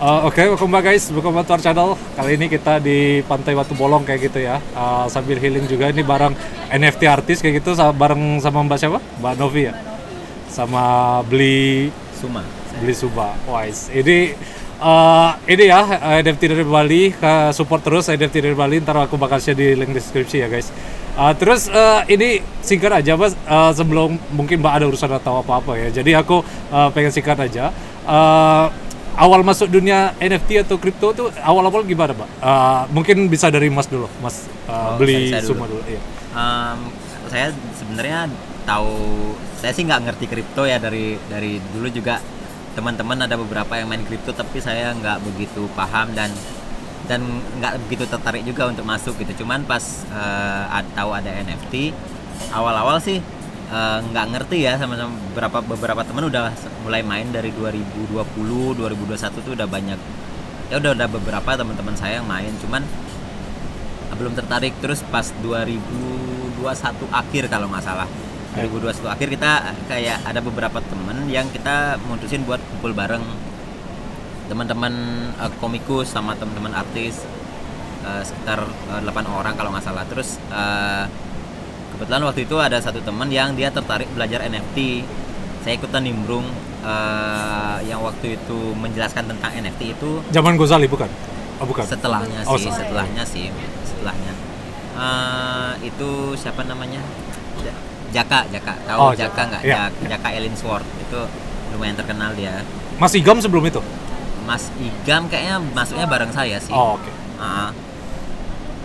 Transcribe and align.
Uh, 0.00 0.26
Oke, 0.26 0.42
okay, 0.42 0.46
welcome 0.48 0.72
back 0.72 0.88
guys, 0.90 1.12
welcome 1.12 1.36
back 1.36 1.46
to 1.46 1.54
our 1.54 1.62
channel. 1.62 1.94
Kali 2.16 2.34
ini 2.34 2.50
kita 2.50 2.82
di 2.82 3.20
Pantai 3.22 3.54
Batu 3.54 3.76
Bolong 3.76 4.02
kayak 4.02 4.32
gitu 4.32 4.42
ya, 4.42 4.58
uh, 4.74 5.06
sambil 5.06 5.36
healing 5.38 5.68
juga 5.70 5.92
ini 5.92 6.00
bareng 6.02 6.34
NFT 6.72 7.06
artis 7.06 7.38
kayak 7.44 7.62
gitu, 7.62 7.76
bareng 7.76 8.40
sama 8.42 8.64
Mbak 8.64 8.78
siapa? 8.80 8.98
Mbak 8.98 9.34
Novi 9.38 9.68
ya, 9.70 9.74
sama 10.48 11.20
beli 11.28 11.92
Suma. 12.18 12.42
beli 12.80 12.94
Suba. 12.96 13.36
Wise. 13.44 13.92
Ini 13.92 14.32
uh, 14.80 15.36
ini 15.44 15.68
ya 15.68 15.84
NFT 16.24 16.42
dari 16.48 16.64
Bali, 16.64 17.12
support 17.52 17.84
terus 17.84 18.08
NFT 18.08 18.40
dari 18.40 18.56
Bali. 18.56 18.80
Ntar 18.80 19.04
aku 19.04 19.20
bakal 19.20 19.36
share 19.36 19.54
di 19.54 19.76
link 19.76 19.92
deskripsi 19.92 20.40
ya 20.42 20.48
guys. 20.48 20.72
Uh, 21.14 21.34
terus 21.34 21.66
uh, 21.68 22.02
ini 22.06 22.38
singkat 22.60 22.90
aja 22.90 23.12
mas, 23.14 23.34
uh, 23.44 23.70
sebelum 23.70 24.14
mungkin 24.30 24.58
Mbak 24.58 24.72
ada 24.72 24.84
urusan 24.86 25.10
atau 25.10 25.42
apa-apa 25.42 25.76
ya. 25.76 25.88
Jadi 25.90 26.14
aku 26.14 26.40
uh, 26.70 26.88
pengen 26.90 27.10
singkat 27.10 27.36
aja. 27.36 27.74
Uh, 28.06 28.70
awal 29.14 29.42
masuk 29.42 29.68
dunia 29.68 30.14
NFT 30.16 30.64
atau 30.64 30.80
kripto 30.80 31.12
tuh 31.12 31.28
awal-awal 31.42 31.84
gimana, 31.84 32.14
Mbak? 32.14 32.28
Uh, 32.40 32.80
mungkin 32.90 33.26
bisa 33.26 33.50
dari 33.50 33.68
Mas 33.68 33.84
dulu, 33.84 34.06
Mas 34.18 34.48
uh, 34.64 34.94
Oh, 34.94 35.02
beli 35.02 35.28
saya- 35.28 35.42
saya 35.42 35.50
dulu. 35.50 35.66
dulu. 35.66 35.82
Iya. 35.84 36.00
Em, 36.30 36.78
saya 37.26 37.46
sebenarnya 37.74 38.20
tahu 38.62 38.94
saya 39.58 39.72
sih 39.74 39.82
nggak 39.82 40.00
ngerti 40.08 40.24
kripto 40.24 40.62
ya 40.64 40.78
dari 40.78 41.18
dari 41.26 41.58
dulu 41.74 41.90
juga 41.90 42.22
teman-teman 42.72 43.26
ada 43.26 43.34
beberapa 43.34 43.74
yang 43.74 43.90
main 43.90 44.06
kripto 44.06 44.30
tapi 44.30 44.62
saya 44.62 44.94
nggak 44.94 45.20
begitu 45.26 45.66
paham 45.74 46.14
dan 46.14 46.30
dan 47.10 47.26
nggak 47.58 47.82
begitu 47.90 48.06
tertarik 48.06 48.46
juga 48.46 48.70
untuk 48.70 48.86
masuk 48.86 49.18
gitu. 49.18 49.42
Cuman 49.42 49.66
pas 49.66 49.82
eh, 50.14 50.76
ad- 50.78 50.94
tahu 50.94 51.10
ada 51.10 51.26
NFT 51.26 51.90
awal-awal 52.54 53.02
sih 53.02 53.18
eh, 53.74 53.98
nggak 53.98 54.26
ngerti 54.30 54.62
ya 54.62 54.78
sama 54.78 54.94
sama 54.94 55.10
beberapa 55.34 55.58
beberapa 55.58 56.02
teman 56.06 56.30
udah 56.30 56.54
mulai 56.86 57.02
main 57.02 57.26
dari 57.34 57.50
2020 57.50 58.14
2021 58.78 59.42
tuh 59.42 59.52
udah 59.58 59.66
banyak 59.66 59.98
ya 60.70 60.78
udah 60.78 60.94
udah 60.94 61.08
beberapa 61.10 61.50
teman-teman 61.58 61.98
saya 61.98 62.22
yang 62.22 62.30
main. 62.30 62.54
Cuman 62.62 62.86
belum 64.14 64.38
tertarik. 64.38 64.78
Terus 64.78 65.02
pas 65.10 65.26
2021 65.42 66.62
akhir 67.10 67.50
kalau 67.50 67.66
nggak 67.66 67.82
salah. 67.82 68.06
2021 68.54 69.06
akhir 69.06 69.28
kita 69.30 69.50
kayak 69.86 70.26
ada 70.26 70.42
beberapa 70.42 70.82
temen 70.82 71.30
yang 71.30 71.46
kita 71.54 72.02
mutusin 72.10 72.42
buat 72.42 72.58
kumpul 72.58 72.90
bareng 72.90 73.22
teman-teman 74.50 74.92
eh, 75.32 75.52
komikus 75.56 76.10
sama 76.10 76.34
teman-teman 76.34 76.74
artis 76.74 77.22
eh, 78.02 78.22
sekitar 78.22 78.66
8 78.98 79.06
orang 79.30 79.54
kalau 79.54 79.70
nggak 79.70 79.84
salah 79.84 80.02
terus 80.04 80.36
eh, 80.44 81.04
kebetulan 81.92 82.22
waktu 82.24 82.40
itu 82.42 82.56
ada 82.56 82.76
satu 82.76 82.98
teman 83.00 83.28
yang 83.28 83.54
dia 83.54 83.70
tertarik 83.70 84.10
belajar 84.10 84.42
NFT 84.42 85.06
saya 85.60 85.76
ikutan 85.76 86.02
nimbrung 86.02 86.44
eh, 86.82 87.78
yang 87.84 88.00
waktu 88.00 88.34
itu 88.34 88.58
menjelaskan 88.74 89.24
tentang 89.26 89.54
NFT 89.54 89.94
itu 89.94 90.10
Zaman 90.28 90.56
Gozali 90.56 90.84
bukan? 90.86 91.06
Oh 91.56 91.64
bukan. 91.64 91.84
setelahnya 91.84 92.40
Oh, 92.42 92.56
sih 92.56 92.66
setelah. 92.66 93.06
setelahnya 93.06 93.24
sih 93.24 93.46
setelahnya 93.86 94.34
Eh, 94.92 95.72
itu 95.86 96.10
siapa 96.34 96.60
namanya 96.62 97.00
Ja- 97.58 97.78
Jaka 98.12 98.44
Jaka 98.48 98.74
tahu 98.82 98.98
Oh, 99.00 99.12
Jaka 99.12 99.22
Jaka. 99.30 99.42
nggak 99.46 99.62
Iya, 99.62 99.76
Jak- 99.86 99.96
Jaka 100.10 100.28
Ellingsworth 100.34 100.88
itu 100.98 101.20
lumayan 101.70 101.94
terkenal 101.94 102.34
dia 102.34 102.60
Mas 102.98 103.14
Igam 103.14 103.38
sebelum 103.38 103.64
itu? 103.64 103.80
Mas 104.50 104.66
Igam 104.76 105.22
kayaknya 105.24 105.56
masuknya 105.70 106.04
bareng 106.04 106.30
saya 106.30 106.58
sih 106.58 106.70
Oh, 106.70 106.98
oke. 106.98 107.10
Ah. 107.36 107.70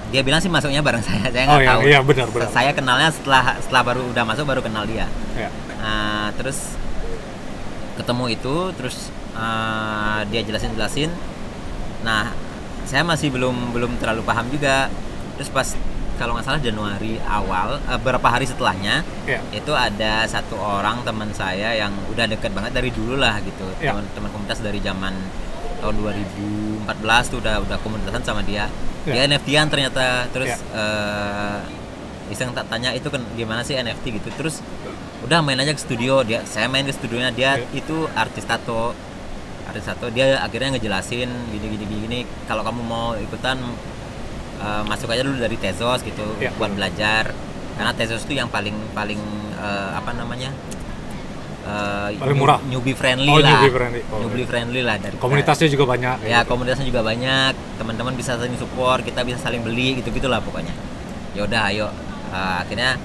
dia 0.05 0.21
bilang 0.21 0.37
sih 0.37 0.47
masuknya 0.47 0.79
bareng 0.79 1.01
saya 1.07 1.25
saya 1.27 1.43
Oh 1.43 1.51
nggak 1.51 1.59
iya, 1.59 1.71
tahu 1.71 1.81
iya 1.83 1.99
benar 1.99 2.27
benar. 2.29 2.47
saya 2.47 2.71
kenalnya 2.71 3.09
setelah 3.09 3.57
setelah 3.57 3.81
baru 3.83 4.01
udah 4.07 4.23
masuk 4.23 4.45
baru 4.45 4.61
kenal 4.61 4.85
dia 4.85 5.09
Iya. 5.33 5.49
Nah, 5.75 6.29
terus 6.33 6.77
ketemu 7.95 8.25
itu 8.31 8.55
terus 8.75 8.97
eh, 9.33 10.19
dia 10.29 10.41
jelasin 10.41 10.71
jelasin 10.71 11.09
nah 12.01 12.29
saya 12.85 13.01
masih 13.01 13.33
belum 13.33 13.73
belum 13.73 13.97
terlalu 13.97 14.21
paham 14.21 14.45
juga 14.47 14.93
terus 15.35 15.49
pas 15.49 15.73
kalau 16.15 16.31
nggak 16.31 16.45
salah 16.45 16.61
Januari 16.61 17.17
awal 17.21 17.81
eh, 17.81 17.97
beberapa 17.97 18.29
hari 18.29 18.45
setelahnya 18.45 19.01
Iya. 19.25 19.39
itu 19.51 19.71
ada 19.71 20.23
satu 20.25 20.55
orang 20.55 21.01
teman 21.01 21.27
saya 21.31 21.73
yang 21.73 21.91
udah 22.07 22.23
deket 22.25 22.51
banget 22.51 22.71
dari 22.71 22.87
dulu 22.89 23.17
lah 23.17 23.41
gitu 23.41 23.65
Iya. 23.77 23.91
teman-teman 23.91 24.29
komunitas 24.29 24.59
dari 24.59 24.79
zaman 24.79 25.11
tahun 25.77 25.95
2014 26.85 27.31
tuh 27.31 27.37
udah 27.39 27.55
udah 27.61 27.77
komunitasan 27.79 28.21
sama 28.21 28.41
dia 28.41 28.67
Iya. 29.05 29.13
dia 29.13 29.21
NFT-an 29.29 29.67
ternyata 29.69 30.03
terus 30.29 30.49
Iya. 30.49 30.57
eh, 30.73 31.59
iseng 32.33 32.49
tak 32.51 32.65
tanya 32.67 32.89
itu 32.89 33.05
kan 33.05 33.21
gimana 33.33 33.61
sih 33.61 33.75
NFT 33.75 34.17
gitu 34.17 34.29
terus 34.33 34.65
udah 35.21 35.39
main 35.39 35.57
aja 35.57 35.69
ke 35.69 35.79
studio 35.79 36.21
dia 36.21 36.41
saya 36.43 36.65
main 36.65 36.81
ke 36.81 36.91
studionya 36.91 37.29
dia 37.29 37.51
Iya. 37.55 37.69
itu 37.75 38.09
artis 38.11 38.43
tato 38.43 38.97
artis 39.65 39.83
tato 39.83 40.09
dia 40.09 40.37
akhirnya 40.39 40.73
ngejelasin 40.73 41.29
gini 41.51 41.65
gini 41.67 41.83
gini, 41.83 41.95
gini. 42.01 42.19
kalau 42.43 42.61
kamu 42.61 42.81
mau 42.81 43.13
ikutan 43.15 43.61
eh, 44.57 44.83
masuk 44.83 45.05
aja 45.07 45.21
dulu 45.21 45.37
dari 45.37 45.53
Tezos 45.55 46.01
gitu 46.01 46.25
Iya. 46.37 46.49
buat 46.55 46.71
belajar 46.71 47.29
karena 47.75 47.91
Tezos 47.93 48.25
itu 48.25 48.33
yang 48.33 48.49
paling 48.49 48.73
paling 48.91 49.21
eh, 49.55 49.91
apa 49.93 50.11
namanya 50.11 50.49
eh, 51.65 52.09
Paling 52.15 52.37
murah. 52.37 52.59
newbie 52.63 52.93
friendly 52.93 53.27
Oh, 53.27 53.37
lah 53.37 53.49
newbie 53.57 53.71
friendly. 53.71 54.01
Oh, 54.07 54.17
Newbie 54.21 54.45
friendly 54.45 54.81
lah 54.81 54.95
dari 54.95 55.15
Komunitasnya 55.15 55.67
juga 55.67 55.85
banyak. 55.87 56.15
ya 56.23 56.39
gitu. 56.39 56.47
komunitasnya 56.47 56.85
juga 56.85 57.01
banyak 57.01 57.51
teman-teman 57.75 58.13
bisa 58.13 58.35
saling 58.35 58.55
support 58.55 59.01
kita 59.01 59.21
bisa 59.21 59.37
saling 59.39 59.59
beli 59.59 59.97
gitu 59.97 60.09
gitulah 60.11 60.39
pokoknya 60.39 60.73
ya 61.33 61.43
udah 61.43 61.63
ayo 61.67 61.89
Uh, 62.25 62.59
akhirnya 62.59 62.99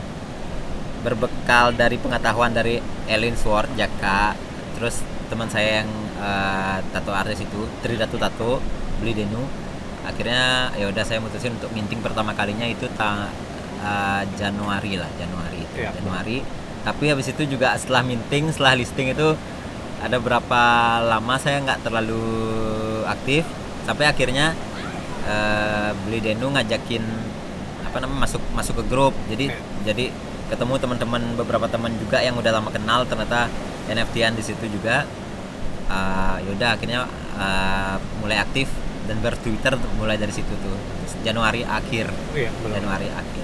berbekal 1.01 1.73
dari 1.73 1.97
pengetahuan 1.97 2.51
dari 2.51 2.77
Elin 3.07 3.33
Sword 3.35 3.73
Jaka 3.75 4.37
terus 4.75 5.01
teman 5.27 5.47
saya 5.47 5.81
yang 5.81 5.89
uh, 6.19 6.83
tato 6.91 7.13
artis 7.13 7.39
itu 7.39 7.61
Tridatu 7.79 8.17
Tato 8.17 8.59
beli 8.99 9.15
Denu 9.15 9.41
akhirnya 10.03 10.73
ya 10.75 10.89
udah 10.89 11.05
saya 11.05 11.21
mutusin 11.21 11.55
untuk 11.55 11.71
minting 11.71 12.01
pertama 12.01 12.33
kalinya 12.33 12.65
itu 12.65 12.85
ta- 12.91 13.31
uh, 13.79 14.23
Januari 14.35 14.97
lah 14.97 15.09
Januari 15.15 15.63
itu, 15.63 15.77
Iya. 15.79 15.93
Januari 15.95 16.39
tapi 16.81 17.13
habis 17.13 17.29
itu 17.29 17.45
juga 17.45 17.77
setelah 17.77 18.01
minting 18.01 18.49
setelah 18.49 18.73
listing 18.73 19.13
itu 19.13 19.37
ada 20.01 20.17
berapa 20.17 20.63
lama 21.05 21.37
saya 21.37 21.61
nggak 21.61 21.85
terlalu 21.85 22.25
aktif. 23.05 23.45
Sampai 23.85 24.09
akhirnya 24.09 24.57
eh, 25.29 25.91
beli 26.09 26.25
Denu 26.25 26.49
ngajakin 26.49 27.05
apa 27.85 27.97
namanya 28.01 28.25
masuk 28.25 28.43
masuk 28.57 28.75
ke 28.81 28.85
grup. 28.89 29.13
Jadi 29.29 29.53
Iya. 29.53 29.61
jadi 29.93 30.05
ketemu 30.49 30.75
teman-teman 30.81 31.23
beberapa 31.37 31.69
teman 31.69 31.93
juga 32.01 32.19
yang 32.25 32.35
udah 32.41 32.51
lama 32.51 32.73
kenal 32.73 33.05
ternyata 33.05 33.53
NFT-an 33.93 34.33
di 34.35 34.43
situ 34.45 34.65
juga. 34.73 35.05
Eh, 35.91 36.37
yaudah 36.49 36.81
akhirnya 36.81 37.05
eh, 37.37 37.97
mulai 38.25 38.41
aktif 38.41 38.73
dan 39.05 39.21
bertwitter 39.21 39.77
mulai 40.01 40.17
dari 40.17 40.33
situ 40.33 40.49
tuh. 40.49 40.77
Januari 41.21 41.61
akhir. 41.61 42.09
Iya, 42.33 42.49
benar. 42.65 42.75
Januari 42.81 43.09
akhir 43.13 43.40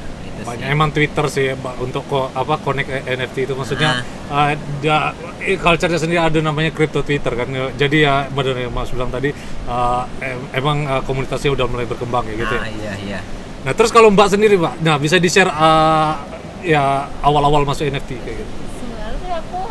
banyak 0.47 0.67
emang 0.71 0.89
Twitter 0.89 1.27
sih 1.27 1.45
ya, 1.45 1.55
Mbak, 1.55 1.75
untuk 1.83 2.07
ko, 2.07 2.31
apa 2.31 2.55
connect 2.57 2.87
NFT 3.03 3.37
itu 3.45 3.53
maksudnya 3.53 4.07
ada 4.27 5.11
eh, 5.43 5.59
culture-nya 5.59 5.99
sendiri 5.99 6.23
ada 6.23 6.39
namanya 6.39 6.71
crypto 6.71 7.03
Twitter 7.03 7.35
kan 7.35 7.47
jadi 7.75 7.97
ya 7.99 8.15
benar 8.31 8.55
yang 8.57 8.71
Mas 8.71 8.89
bilang 8.89 9.11
tadi 9.11 9.35
eh, 9.35 10.03
em- 10.23 10.49
emang 10.55 10.87
eh, 10.87 11.03
komunitasnya 11.03 11.51
udah 11.51 11.67
mulai 11.67 11.85
berkembang 11.85 12.25
ya 12.27 12.35
gitu 12.39 12.55
nah, 12.55 12.65
ya. 12.65 12.73
iya 12.73 12.95
iya 13.03 13.21
Nah 13.67 13.75
terus 13.75 13.91
kalau 13.91 14.15
Mbak 14.15 14.29
sendiri 14.31 14.55
Mbak, 14.55 14.75
nah 14.79 14.95
bisa 14.95 15.19
di 15.19 15.27
share 15.27 15.51
eh, 15.51 16.13
ya 16.65 16.83
awal-awal 17.21 17.63
masuk 17.63 17.83
NFT 17.85 18.11
kayak 18.17 18.37
gitu. 18.39 18.53
sebenarnya 18.79 19.43
aku 19.43 19.63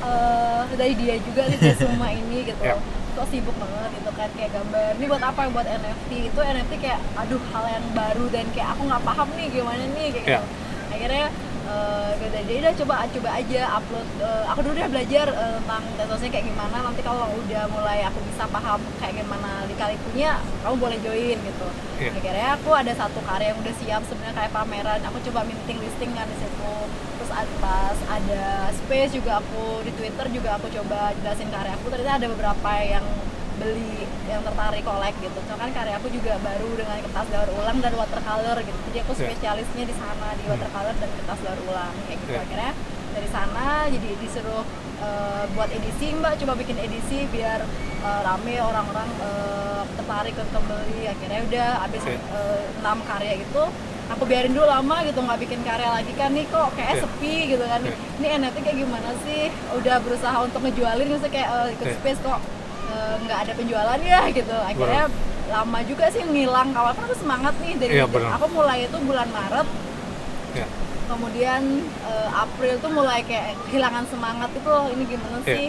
eh, 0.00 0.60
dari 0.72 0.94
dia 0.96 1.14
juga 1.20 1.42
sih 1.50 1.76
semua 1.76 2.08
ini 2.10 2.48
gitu 2.48 2.60
Ya. 2.64 2.80
Kok 3.22 3.30
sibuk 3.30 3.54
banget 3.54 4.02
gitu 4.02 4.10
kan 4.18 4.26
kayak 4.34 4.50
gambar 4.50 4.98
ini 4.98 5.06
buat 5.06 5.22
apa 5.22 5.46
buat 5.54 5.62
NFT 5.62 6.10
itu 6.26 6.40
NFT 6.42 6.72
kayak 6.82 6.98
aduh 7.14 7.38
hal 7.54 7.64
yang 7.70 7.86
baru 7.94 8.26
dan 8.26 8.50
kayak 8.50 8.74
aku 8.74 8.82
nggak 8.90 9.04
paham 9.06 9.28
nih 9.38 9.46
gimana 9.46 9.84
nih 9.94 10.06
kayak 10.10 10.26
Ya. 10.26 10.38
gitu 10.42 10.46
akhirnya 10.92 11.26
eh 11.62 12.10
gue 12.18 12.28
dari 12.34 12.44
dia 12.50 12.58
udah 12.68 12.74
coba 12.74 12.94
coba 13.06 13.28
aja 13.38 13.62
upload 13.78 14.08
eh, 14.18 14.44
aku 14.50 14.58
dulu 14.66 14.74
udah 14.76 14.90
belajar 14.90 15.26
eh, 15.30 15.52
tentang 15.62 15.84
tetosnya 15.96 16.30
kayak 16.34 16.46
gimana. 16.50 16.76
Nanti 16.82 17.00
kalau 17.06 17.26
udah 17.38 17.64
mulai 17.70 17.98
aku 18.04 18.18
bisa 18.28 18.44
paham 18.50 18.80
kayak 18.98 19.14
gimana 19.22 19.50
lika-likunya 19.70 20.42
kamu 20.66 20.76
boleh 20.76 20.98
join 21.00 21.38
gitu. 21.38 21.68
Iya. 22.02 22.10
akhirnya 22.18 22.48
aku 22.58 22.70
ada 22.74 22.92
satu 22.98 23.22
karya 23.22 23.54
yang 23.54 23.58
udah 23.62 23.74
siap 23.78 24.02
sebenarnya 24.10 24.34
kayak 24.36 24.52
pameran. 24.52 25.00
Aku 25.06 25.18
coba 25.30 25.40
minting 25.46 25.78
listing 25.78 26.10
kan 26.12 26.26
di 26.26 26.36
situ. 26.42 26.74
Terus 27.22 27.30
pas 27.62 27.98
ada 28.10 28.44
space 28.74 29.12
juga 29.14 29.38
aku 29.38 29.86
di 29.86 29.92
twitter 29.94 30.26
juga 30.34 30.58
aku 30.58 30.66
coba 30.66 31.14
jelasin 31.22 31.48
karya 31.48 31.72
aku. 31.78 31.86
Ternyata 31.94 32.18
ada 32.18 32.28
beberapa 32.28 32.70
yang 32.82 33.06
beli 33.56 33.94
yang 34.24 34.40
tertarik 34.40 34.82
collect 34.82 35.16
gitu. 35.18 35.38
Cuma 35.42 35.56
kan 35.58 35.70
karya 35.70 35.94
aku 35.96 36.08
juga 36.08 36.32
baru 36.38 36.70
dengan 36.72 36.98
kertas 37.00 37.26
daur 37.28 37.50
ulang 37.54 37.78
dan 37.78 37.92
watercolor 37.92 38.56
gitu. 38.60 38.78
Jadi 38.88 38.98
aku 39.00 39.12
Iya. 39.12 39.20
spesialisnya 39.26 39.84
di 39.84 39.94
sana 39.94 40.28
di 40.32 40.44
watercolor 40.46 40.94
dan 40.94 41.10
kertas 41.12 41.38
daur 41.40 41.60
ulang 41.66 41.92
kayak 42.02 42.18
gitu. 42.18 42.30
Iya. 42.30 42.40
akhirnya 42.42 42.72
dari 43.12 43.28
sana 43.28 43.66
jadi 43.86 44.08
disuruh 44.18 44.64
eh, 44.98 45.44
buat 45.52 45.68
edisi 45.68 46.06
mbak. 46.12 46.38
Coba 46.38 46.52
bikin 46.54 46.76
edisi 46.76 47.26
biar 47.28 47.60
eh, 48.00 48.20
rame 48.22 48.54
orang-orang 48.58 49.08
eh, 49.20 49.82
tertarik 49.92 50.34
untuk 50.34 50.62
beli. 50.64 51.02
Akhirnya 51.06 51.40
udah 51.42 51.68
habis 51.82 52.02
eh, 52.06 52.18
enam 52.78 52.98
karya 53.02 53.34
itu 53.38 53.62
aku 54.08 54.24
biarin 54.24 54.52
dulu 54.52 54.64
lama 54.66 54.96
gitu. 55.02 55.18
Nggak 55.18 55.40
bikin 55.40 55.60
karya 55.62 55.88
lagi 55.90 56.12
kan 56.14 56.30
nih 56.30 56.46
kok 56.46 56.72
kayak 56.72 56.94
Iya. 56.94 57.02
sepi 57.02 57.34
gitu 57.50 57.64
kan. 57.64 57.80
Iya. 57.80 57.94
ini 58.14 58.26
NFT 58.38 58.56
kayak 58.60 58.78
gimana 58.78 59.10
sih? 59.22 59.42
Udah 59.74 59.96
berusaha 60.00 60.36
untuk 60.40 60.60
ngejualin 60.62 61.06
gitu 61.10 61.28
kayak 61.28 61.48
eh, 61.50 61.68
ikut 61.74 61.86
Iya. 61.86 61.96
space 61.98 62.20
kok 62.22 62.40
eh, 62.92 63.14
nggak 63.22 63.38
ada 63.40 63.52
penjualan 63.54 64.00
ya 64.02 64.20
gitu 64.30 64.56
akhirnya 64.62 65.04
lama 65.48 65.78
juga 65.84 66.04
sih 66.08 66.22
ngilang 66.22 66.70
awal 66.72 66.92
kan 66.92 67.04
aku 67.04 67.16
semangat 67.18 67.54
nih 67.60 67.72
dari 67.76 67.92
benar. 68.02 68.36
aku 68.36 68.46
mulai 68.50 68.84
itu 68.84 68.96
bulan 69.00 69.28
Maret 69.30 69.68
Ya. 70.52 70.68
kemudian 71.08 71.62
eh, 72.04 72.28
April 72.30 72.76
tuh 72.76 72.92
mulai 72.92 73.24
kayak 73.24 73.56
kehilangan 73.66 74.04
semangat 74.06 74.52
itu 74.52 74.68
loh 74.68 74.86
ini 74.88 75.04
gimana 75.06 75.40
Iya. 75.42 75.56
sih 75.56 75.68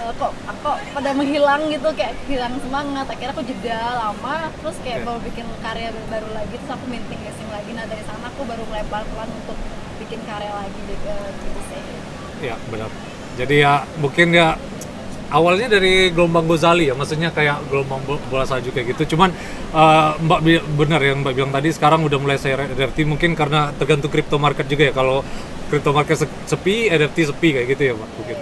Eh, 0.00 0.12
kok 0.16 0.32
kok 0.64 0.80
pada 0.96 1.12
menghilang 1.12 1.68
gitu 1.68 1.92
kayak 1.92 2.16
kehilangan 2.24 2.56
semangat 2.64 3.04
akhirnya 3.04 3.36
aku 3.36 3.44
jeda 3.44 3.76
lama 4.00 4.48
terus 4.56 4.80
kayak 4.80 5.04
Iya. 5.04 5.06
baru 5.06 5.20
bikin 5.20 5.46
karya 5.60 5.88
baru 6.08 6.28
lagi 6.32 6.54
terus 6.56 6.72
aku 6.72 6.84
minting 6.88 7.20
casing 7.20 7.50
lagi 7.52 7.70
nah 7.76 7.84
dari 7.84 8.00
sana 8.08 8.32
aku 8.32 8.48
baru 8.48 8.64
mulai 8.64 8.80
pelan-pelan 8.88 9.28
untuk 9.28 9.60
bikin 10.00 10.20
karya 10.24 10.52
lagi 10.56 10.80
gitu, 10.88 11.12
gitu 11.44 11.60
sih 11.68 11.82
Ya 12.40 12.56
benar. 12.72 12.88
Jadi 13.36 13.54
ya 13.60 13.72
mungkin 14.00 14.26
ya 14.32 14.56
awalnya 15.30 15.70
dari 15.70 16.10
gelombang 16.10 16.44
Gozali 16.44 16.90
ya, 16.90 16.94
maksudnya 16.94 17.30
kayak 17.30 17.66
gelombang 17.70 18.02
bo- 18.04 18.22
bola 18.28 18.44
salju 18.44 18.70
kayak 18.70 18.94
gitu. 18.94 19.14
Cuman 19.16 19.30
eh, 19.70 20.10
Mbak 20.20 20.40
benar 20.74 21.00
yang 21.00 21.22
Mbak 21.22 21.32
bilang 21.32 21.52
tadi 21.54 21.70
sekarang 21.70 22.02
udah 22.02 22.18
mulai 22.18 22.36
saya 22.36 22.58
NFT 22.66 23.06
mungkin 23.06 23.32
karena 23.32 23.70
tergantung 23.74 24.10
crypto 24.10 24.36
market 24.36 24.66
juga 24.66 24.90
ya. 24.90 24.92
Kalau 24.92 25.22
crypto 25.70 25.94
market 25.94 26.18
se- 26.18 26.38
sepi, 26.44 26.90
NFT 26.90 27.30
sepi 27.30 27.48
kayak 27.54 27.66
gitu 27.72 27.82
ya 27.82 27.94
Mbak 27.94 28.10
mungkin. 28.18 28.38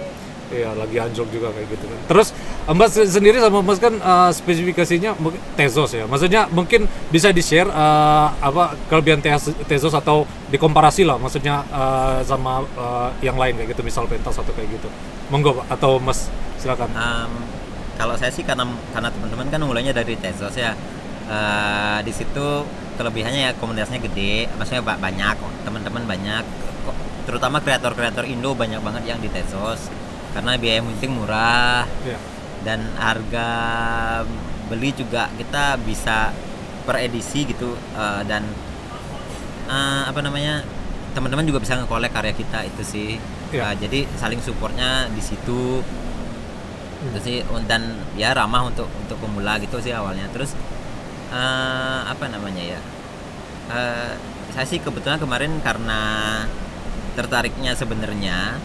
Iya 0.49 0.73
lagi 0.73 0.97
anjlok 0.97 1.29
juga 1.29 1.53
kayak 1.53 1.67
gitu 1.69 1.85
kan. 1.85 1.99
Terus 2.09 2.27
Mbak 2.65 2.89
se- 2.89 3.05
sendiri 3.13 3.37
sama 3.37 3.61
Mas 3.61 3.77
kan 3.77 3.93
eh, 3.93 4.31
spesifikasinya 4.33 5.13
Tezos 5.53 5.93
ya. 5.93 6.09
Maksudnya 6.09 6.49
mungkin 6.49 6.89
bisa 7.13 7.29
di 7.29 7.45
share 7.45 7.69
apa 8.33 8.73
kelebihan 8.89 9.21
Tez- 9.21 9.53
Tezos 9.69 9.93
atau 9.93 10.25
dikomparasi 10.49 11.05
lah. 11.05 11.21
Maksudnya 11.21 11.61
eh, 11.69 12.19
sama 12.25 12.65
eh, 12.65 13.29
yang 13.29 13.37
lain 13.37 13.61
kayak 13.61 13.77
gitu, 13.77 13.85
misal 13.85 14.09
pentas 14.09 14.41
atau 14.41 14.49
kayak 14.49 14.73
gitu. 14.73 14.89
Monggo 15.29 15.61
Pak 15.61 15.77
atau 15.77 16.01
Mas 16.01 16.25
silakan. 16.59 16.87
Em, 16.89 17.31
kalau 17.95 18.15
saya 18.15 18.29
sih 18.29 18.43
karena 18.43 18.63
karena 18.89 19.09
teman-teman 19.09 19.47
kan 19.47 19.59
mulainya 19.61 19.91
dari 19.91 20.15
Tezos 20.15 20.55
ya 20.55 20.73
Eh, 21.29 21.99
di 22.01 22.09
situ 22.09 22.65
kelebihannya 22.97 23.39
ya 23.39 23.51
komunitasnya 23.53 24.01
gede 24.01 24.49
maksudnya 24.51 24.81
ba- 24.81 24.97
banyak 24.97 25.37
teman-teman 25.61 26.01
banyak 26.03 26.41
terutama 27.23 27.61
kreator-kreator 27.61 28.25
Indo 28.25 28.57
banyak 28.57 28.81
banget 28.81 29.05
yang 29.05 29.21
di 29.21 29.29
Tezos 29.29 29.93
karena 30.33 30.57
biaya 30.57 30.81
minting 30.81 31.13
murah 31.13 31.85
Ya. 32.01 32.17
dan 32.59 32.81
harga 32.97 33.49
beli 34.65 34.89
juga 34.91 35.29
kita 35.37 35.77
bisa 35.79 36.33
per 36.83 36.97
edisi 36.99 37.45
gitu 37.45 37.77
eh, 37.77 38.21
dan 38.25 38.41
eh, 39.67 40.01
apa 40.05 40.19
namanya 40.19 40.65
teman-teman 41.11 41.45
juga 41.45 41.61
bisa 41.61 41.77
ngekolek 41.77 42.09
karya 42.09 42.33
kita 42.33 42.65
itu 42.65 42.81
sih 42.83 43.11
Ya. 43.49 43.69
Eh, 43.69 43.75
jadi 43.81 43.99
saling 44.13 44.37
supportnya 44.39 45.05
di 45.09 45.21
situ 45.21 45.85
itu 47.01 47.19
sih 47.19 47.37
dan 47.63 47.81
ya 48.13 48.31
ramah 48.31 48.65
untuk 48.65 48.87
untuk 48.97 49.15
pemula 49.17 49.55
gitu 49.57 49.79
sih 49.79 49.91
awalnya 49.91 50.27
terus 50.29 50.51
eh, 51.29 51.99
apa 52.03 52.25
namanya 52.27 52.63
ya 52.67 52.81
Eh, 53.69 54.13
saya 54.49 54.65
sih 54.65 54.81
kebetulan 54.81 55.21
kemarin 55.21 55.61
karena 55.61 56.01
tertariknya 57.13 57.77
sebenarnya 57.77 58.57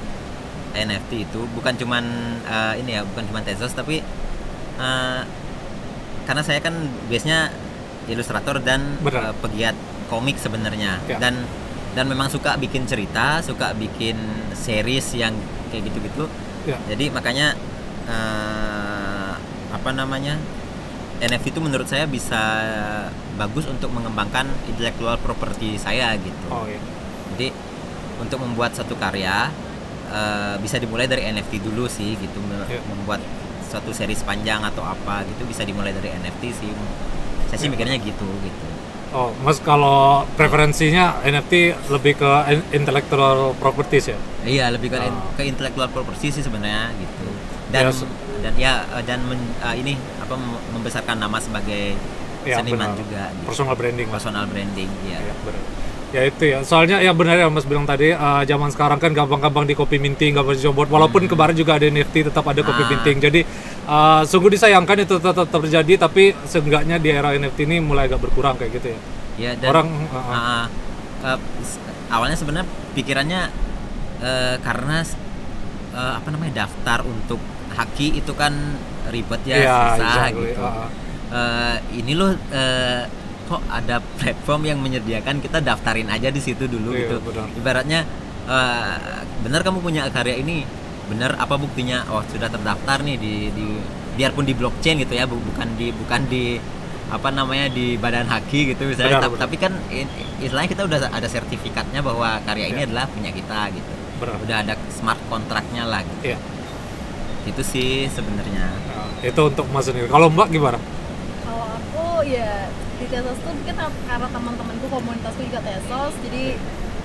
NFT 0.72 1.28
itu 1.28 1.44
bukan 1.52 1.76
cuman 1.76 2.04
eh, 2.42 2.80
ini 2.80 2.96
ya 2.96 3.04
bukan 3.04 3.28
cuman 3.28 3.44
Tezos 3.44 3.70
tapi 3.70 4.00
eh, 4.76 5.20
karena 6.24 6.40
saya 6.40 6.56
kan 6.58 6.72
biasanya 7.06 7.52
ilustrator 8.06 8.58
dan 8.58 8.96
Benar. 8.98 9.28
eh, 9.28 9.34
pegiat 9.36 9.76
komik 10.08 10.36
sebenarnya 10.36 11.04
Ya. 11.04 11.20
dan 11.20 11.44
dan 11.92 12.08
memang 12.08 12.26
suka 12.26 12.56
bikin 12.56 12.88
cerita 12.88 13.44
suka 13.44 13.76
bikin 13.76 14.16
series 14.56 15.12
yang 15.12 15.36
kayak 15.68 15.84
gitu-gitu 15.84 16.32
Ya. 16.64 16.80
jadi 16.88 17.12
makanya 17.12 17.52
eh, 18.06 19.32
apa 19.70 19.90
namanya 19.90 20.38
NFT 21.16 21.50
itu 21.50 21.60
menurut 21.60 21.86
saya 21.86 22.04
bisa 22.06 22.40
bagus 23.34 23.64
untuk 23.64 23.88
mengembangkan 23.90 24.46
intellectual 24.66 25.16
property 25.16 25.76
saya 25.76 26.14
gitu 26.16 26.46
Oh 26.48 26.64
iya. 26.64 26.80
jadi 27.32 27.48
untuk 28.16 28.38
membuat 28.40 28.72
satu 28.72 28.94
karya 28.94 29.50
eh, 30.06 30.54
bisa 30.58 30.76
dimulai 30.76 31.04
dari 31.04 31.26
NFT 31.26 31.60
dulu 31.60 31.86
sih 31.86 32.14
gitu 32.14 32.38
Ya. 32.64 32.80
membuat 32.84 33.20
suatu 33.64 33.90
series 33.90 34.22
panjang 34.22 34.62
atau 34.62 34.82
apa 34.82 35.24
gitu 35.24 35.42
bisa 35.44 35.62
dimulai 35.62 35.90
dari 35.90 36.12
NFT 36.12 36.42
sih 36.52 36.70
saya 37.46 37.58
sih 37.58 37.66
Ya. 37.66 37.72
mikirnya 37.72 37.98
gitu 37.98 38.26
gitu 38.40 38.66
Oh, 39.10 39.30
Mas 39.38 39.62
kalau 39.62 40.26
preferensinya 40.34 41.22
NFT 41.22 41.70
lebih 41.86 42.18
ke 42.18 42.26
in- 42.50 42.66
intellectual 42.74 43.54
properties 43.54 44.10
ya? 44.10 44.18
iya 44.44 44.66
lebih 44.68 44.90
ke, 44.90 44.98
Ah. 44.98 45.30
ke 45.32 45.42
intellectual 45.44 45.86
property 45.86 46.30
sih 46.30 46.42
sebenarnya 46.42 46.90
gitu 46.92 47.22
dan 47.74 47.84
Ya, 47.84 47.92
dan 48.40 48.54
ya 48.54 48.72
eh, 48.88 49.02
dan 49.02 49.18
men- 49.26 49.54
eh, 49.58 49.74
ini 49.76 49.92
apa 50.16 50.34
mem- 50.34 50.62
membesarkan 50.72 51.18
nama 51.18 51.38
sebagai 51.38 51.98
Ya, 52.44 52.60
seniman 52.60 52.92
benar. 52.92 53.00
juga 53.00 53.22
gitu. 53.32 53.44
Personal 53.48 53.74
branding 53.74 54.06
lah. 54.06 54.14
personal 54.14 54.44
branding 54.46 54.90
ya 55.02 55.18
Ya, 55.18 55.34
benar. 55.42 55.62
Ya 56.14 56.22
itu 56.22 56.44
ya. 56.46 56.58
Soalnya 56.62 57.02
ya 57.02 57.10
benar 57.10 57.34
ya 57.34 57.48
Mas 57.48 57.64
bilang 57.64 57.82
tadi 57.82 58.12
eh, 58.12 58.42
zaman 58.44 58.70
sekarang 58.70 59.02
kan 59.02 59.10
gampang-gampang 59.10 59.64
di 59.64 59.74
copy 59.74 59.98
minting, 59.98 60.30
gampang 60.30 60.54
di 60.54 60.62
board. 60.62 60.86
Walaupun 60.86 61.26
kemarin 61.26 61.56
juga 61.56 61.74
ada 61.74 61.90
NFT 61.90 62.30
tetap 62.30 62.44
ada 62.44 62.60
copy 62.60 62.82
Ah. 62.84 62.88
minting. 62.88 63.16
Jadi 63.18 63.40
eh, 63.84 64.22
sungguh 64.22 64.52
disayangkan 64.52 65.02
itu 65.02 65.16
tetap 65.18 65.48
terjadi 65.50 65.92
tapi 65.98 66.36
seenggaknya 66.44 67.02
di 67.02 67.10
era 67.10 67.32
NFT 67.32 67.66
ini 67.66 67.82
mulai 67.82 68.06
agak 68.06 68.22
berkurang 68.22 68.54
kayak 68.54 68.78
gitu 68.78 68.94
ya. 68.94 69.00
Ya, 69.34 69.50
dan 69.58 69.66
Orang, 69.66 69.88
uh, 69.90 70.14
uh. 70.14 70.30
uh, 70.30 70.64
uh, 71.26 71.38
awalnya 72.06 72.38
sebenarnya 72.38 72.62
pikirannya 72.94 73.50
uh, 74.22 74.56
karena 74.62 75.02
uh, 75.90 76.12
apa 76.22 76.28
namanya 76.30 76.62
daftar 76.62 77.02
untuk 77.02 77.42
haki 77.74 78.16
itu 78.16 78.32
kan 78.32 78.54
ribet 79.08 79.42
ya 79.44 79.56
Iya, 79.56 79.76
susah 79.94 80.06
exactly. 80.30 80.46
gitu. 80.48 80.60
Uh, 80.60 80.86
uh. 81.30 81.74
Ini 81.90 82.12
loh 82.14 82.30
uh, 82.32 83.02
kok 83.44 83.62
ada 83.68 83.96
platform 84.16 84.62
yang 84.64 84.78
menyediakan 84.78 85.38
kita 85.38 85.60
daftarin 85.60 86.08
aja 86.08 86.28
di 86.28 86.38
situ 86.38 86.64
dulu 86.64 86.90
Iya, 86.90 87.00
gitu. 87.04 87.16
benar. 87.20 87.46
Ibaratnya 87.52 88.00
uh, 88.46 88.96
benar 89.40 89.60
kamu 89.60 89.78
punya 89.78 90.08
karya 90.08 90.38
ini, 90.38 90.64
benar 91.06 91.36
apa 91.36 91.54
buktinya? 91.54 92.08
Oh 92.08 92.24
sudah 92.24 92.48
terdaftar 92.48 93.02
nih 93.02 93.16
di, 93.16 93.34
di 93.50 93.66
biarpun 94.14 94.42
di 94.42 94.54
blockchain 94.54 94.96
gitu 94.98 95.12
ya, 95.12 95.26
bu- 95.26 95.42
bukan 95.42 95.68
di 95.74 95.90
bukan 95.90 96.22
di 96.26 96.56
apa 97.04 97.28
namanya 97.28 97.68
di 97.68 97.94
badan 97.94 98.24
haki 98.24 98.72
gitu 98.72 98.88
misalnya. 98.88 99.18
Benar, 99.18 99.22
Ta- 99.22 99.30
benar. 99.30 99.42
Tapi 99.44 99.56
kan 99.58 99.72
istilahnya 100.40 100.70
kita 100.70 100.82
udah 100.82 100.98
ada 101.06 101.28
sertifikatnya 101.28 102.00
bahwa 102.00 102.40
karya 102.42 102.70
ini 102.70 102.80
Iya. 102.80 102.86
adalah 102.88 103.04
punya 103.06 103.28
kita 103.28 103.60
gitu. 103.70 103.92
Benar. 104.24 104.36
Udah 104.40 104.56
ada 104.62 104.74
smart 104.88 105.20
kontraknya 105.28 105.84
lah. 105.84 106.00
Gitu. 106.00 106.32
Iya. 106.32 106.38
Itu 107.44 107.60
sih 107.60 108.08
sebenarnya. 108.08 108.72
Nah, 108.72 109.08
itu 109.20 109.40
untuk 109.40 109.66
Mas 109.72 109.84
sendiri. 109.88 110.08
Kalau 110.08 110.28
Mbak 110.32 110.48
gimana? 110.52 110.78
kalau 111.44 111.68
aku 111.76 112.24
ya 112.24 112.68
di 112.96 113.06
Tesos 113.12 113.36
tuh 113.44 113.52
mungkin 113.52 113.76
karena 114.08 114.28
teman-temanku 114.32 114.86
komunitasku 114.88 115.40
juga 115.44 115.60
Tesos 115.60 116.12
jadi 116.24 116.56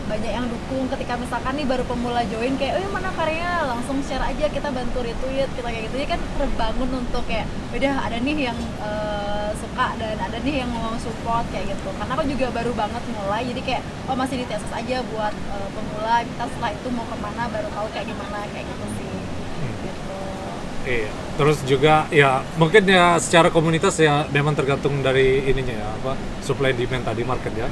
banyak 0.10 0.32
yang 0.34 0.48
dukung. 0.50 0.90
Ketika 0.90 1.14
misalkan 1.22 1.54
nih 1.54 1.68
baru 1.70 1.84
pemula 1.86 2.26
join 2.26 2.58
kayak 2.58 2.82
oh 2.82 2.90
mana 2.90 3.14
karyanya 3.14 3.70
langsung 3.70 4.02
share 4.02 4.26
aja 4.26 4.50
kita 4.50 4.70
bantu 4.74 5.06
retweet 5.06 5.50
kita 5.54 5.70
kayak 5.70 5.84
gitu. 5.92 5.96
Ya 6.02 6.08
kan 6.10 6.22
terbangun 6.40 6.90
untuk 7.06 7.24
kayak 7.30 7.46
udah 7.76 7.94
ada 8.10 8.18
nih 8.18 8.50
yang 8.50 8.60
eh, 8.82 9.50
suka 9.60 9.88
dan 10.02 10.18
ada 10.18 10.38
nih 10.42 10.66
yang 10.66 10.72
mau 10.74 10.98
support 10.98 11.46
kayak 11.54 11.78
gitu. 11.78 11.90
Karena 11.94 12.14
aku 12.18 12.26
juga 12.26 12.48
baru 12.50 12.72
banget 12.74 13.04
mulai 13.14 13.44
jadi 13.54 13.62
kayak 13.62 13.84
oh 14.10 14.16
masih 14.18 14.42
di 14.42 14.46
Tesos 14.50 14.72
aja 14.74 14.98
buat 15.14 15.34
eh, 15.36 15.70
pemula. 15.78 16.26
Kita 16.26 16.44
setelah 16.50 16.72
itu 16.74 16.88
mau 16.90 17.06
ke 17.06 17.18
mana 17.22 17.44
baru 17.54 17.68
tahu 17.70 17.88
kayak 17.94 18.08
gimana 18.10 18.48
kayak 18.50 18.66
gitu 18.66 18.88
sih. 18.98 19.08
gitu 19.14 19.19
Iya. 20.88 21.12
Terus 21.40 21.58
juga 21.64 22.04
ya 22.12 22.44
mungkin 22.60 22.84
ya 22.84 23.16
secara 23.20 23.48
komunitas 23.48 23.96
ya 24.00 24.28
memang 24.32 24.56
tergantung 24.56 25.00
dari 25.00 25.44
ininya 25.48 25.76
ya 25.76 25.88
apa 26.04 26.20
supply 26.44 26.76
demand 26.76 27.04
tadi 27.08 27.24
market 27.24 27.54
ya. 27.56 27.68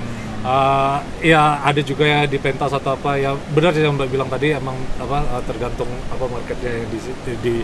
Eh, 0.48 0.98
ya 1.34 1.60
ada 1.60 1.82
juga 1.84 2.08
ya 2.08 2.24
di 2.24 2.40
pentas 2.40 2.72
atau 2.72 2.96
apa 2.96 3.20
ya 3.20 3.36
benar 3.52 3.76
sih 3.76 3.84
yang 3.84 4.00
mbak 4.00 4.08
bilang 4.08 4.32
tadi 4.32 4.56
emang 4.56 4.80
apa 5.02 5.20
eh, 5.20 5.44
tergantung 5.44 5.90
apa 6.08 6.26
marketnya 6.32 6.72
yang 6.72 6.88
di 6.88 7.00
di, 7.44 7.56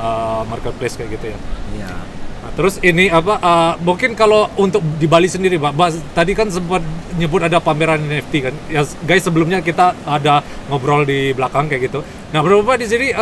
eh, 0.00 0.42
marketplace 0.48 0.96
kayak 0.96 1.20
gitu 1.20 1.26
ya. 1.36 1.38
Iya. 1.76 1.94
Nah, 2.40 2.52
terus 2.56 2.80
ini 2.80 3.12
apa 3.12 3.36
eh, 3.36 3.72
mungkin 3.84 4.16
kalau 4.16 4.48
untuk 4.56 4.80
di 4.96 5.04
Bali 5.04 5.28
sendiri 5.28 5.60
Pak, 5.60 5.76
Mbak, 5.76 5.90
tadi 6.16 6.32
kan 6.32 6.48
sempat 6.48 6.80
nyebut 7.20 7.44
ada 7.44 7.60
pameran 7.60 8.00
NFT 8.00 8.32
kan. 8.40 8.54
Ya 8.72 8.80
guys 9.04 9.28
sebelumnya 9.28 9.60
kita 9.60 9.92
ada 10.08 10.40
ngobrol 10.72 11.04
di 11.04 11.36
belakang 11.36 11.68
kayak 11.68 11.92
gitu. 11.92 12.00
Nah, 12.32 12.40
berapa 12.40 12.80
di 12.80 12.86
sini 12.88 13.12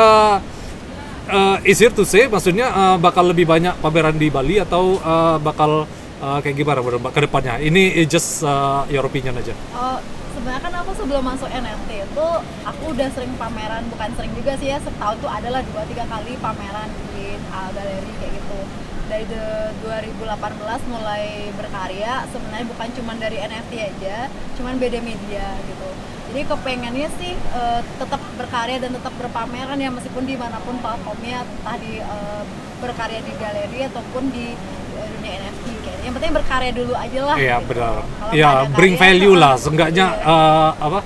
eh 1.29 1.59
eh, 1.65 1.71
easier 1.71 1.93
to 1.93 2.03
say 2.09 2.25
maksudnya 2.27 2.67
eh, 2.73 2.97
bakal 2.97 3.29
lebih 3.29 3.45
banyak 3.45 3.77
pameran 3.85 4.17
di 4.17 4.33
Bali 4.33 4.57
atau 4.57 4.97
eh, 4.97 5.37
bakal 5.45 5.85
eh, 6.25 6.39
kayak 6.41 6.57
gimana 6.57 6.81
ke 7.13 7.21
depannya? 7.21 7.61
Ini 7.61 8.09
just 8.09 8.43
eh, 8.43 8.83
your 8.93 9.05
opinion 9.05 9.37
aja. 9.37 9.53
Oh, 9.77 10.01
sebenarnya 10.33 10.63
kan 10.65 10.75
aku 10.81 10.91
sebelum 10.97 11.23
masuk 11.23 11.49
NFT 11.51 11.91
itu 12.09 12.29
aku 12.65 12.83
udah 12.97 13.09
sering 13.13 13.33
pameran, 13.37 13.85
bukan 13.93 14.11
sering 14.17 14.33
juga 14.33 14.57
sih 14.57 14.73
ya, 14.73 14.79
setahun 14.81 15.17
tuh 15.21 15.31
adalah 15.31 15.61
dua 15.69 15.83
tiga 15.85 16.05
kali 16.09 16.33
pameran 16.41 16.89
di 17.13 17.37
uh, 17.53 17.71
galeri 17.77 18.13
kayak 18.23 18.33
gitu. 18.35 18.61
dari 19.09 19.25
the 19.25 19.73
2018 19.89 20.93
mulai 20.93 21.49
berkarya 21.57 22.29
sebenarnya 22.29 22.67
bukan 22.69 22.89
cuma 22.93 23.13
dari 23.17 23.41
NFT 23.41 23.73
aja 23.81 24.29
cuman 24.61 24.77
beda 24.77 25.01
media 25.01 25.49
gitu 25.65 25.89
jadi 26.29 26.43
kepengennya 26.45 27.09
sih 27.17 27.33
eh, 27.33 27.81
tetap 27.97 28.21
berkarya 28.35 28.77
dan 28.79 28.91
tetap 28.93 29.15
berpameran 29.17 29.77
ya 29.77 29.89
meskipun 29.89 30.25
di 30.25 30.37
mana 30.37 30.61
pun 30.61 30.77
platformnya 30.79 31.41
entah 31.43 31.77
di 31.77 31.99
eh, 31.99 32.43
berkarya 32.79 33.21
di 33.21 33.33
galeri 33.35 33.81
ataupun 33.87 34.23
di 34.29 34.53
eh, 34.95 35.07
dunia 35.11 35.33
NFT 35.41 35.67
kayaknya 35.81 36.05
yang 36.05 36.15
penting 36.15 36.33
berkarya 36.33 36.71
dulu 36.71 36.93
aja 36.95 37.21
lah 37.25 37.37
Iya 37.37 37.57
gitu. 37.59 37.69
benar. 37.69 37.95
Iya 38.31 38.49
bring 38.71 38.95
karya, 38.95 39.03
value 39.03 39.35
lah. 39.35 39.55
Seenggaknya 39.57 40.07
iya. 40.15 40.29
eh, 40.29 40.71
apa? 40.79 40.99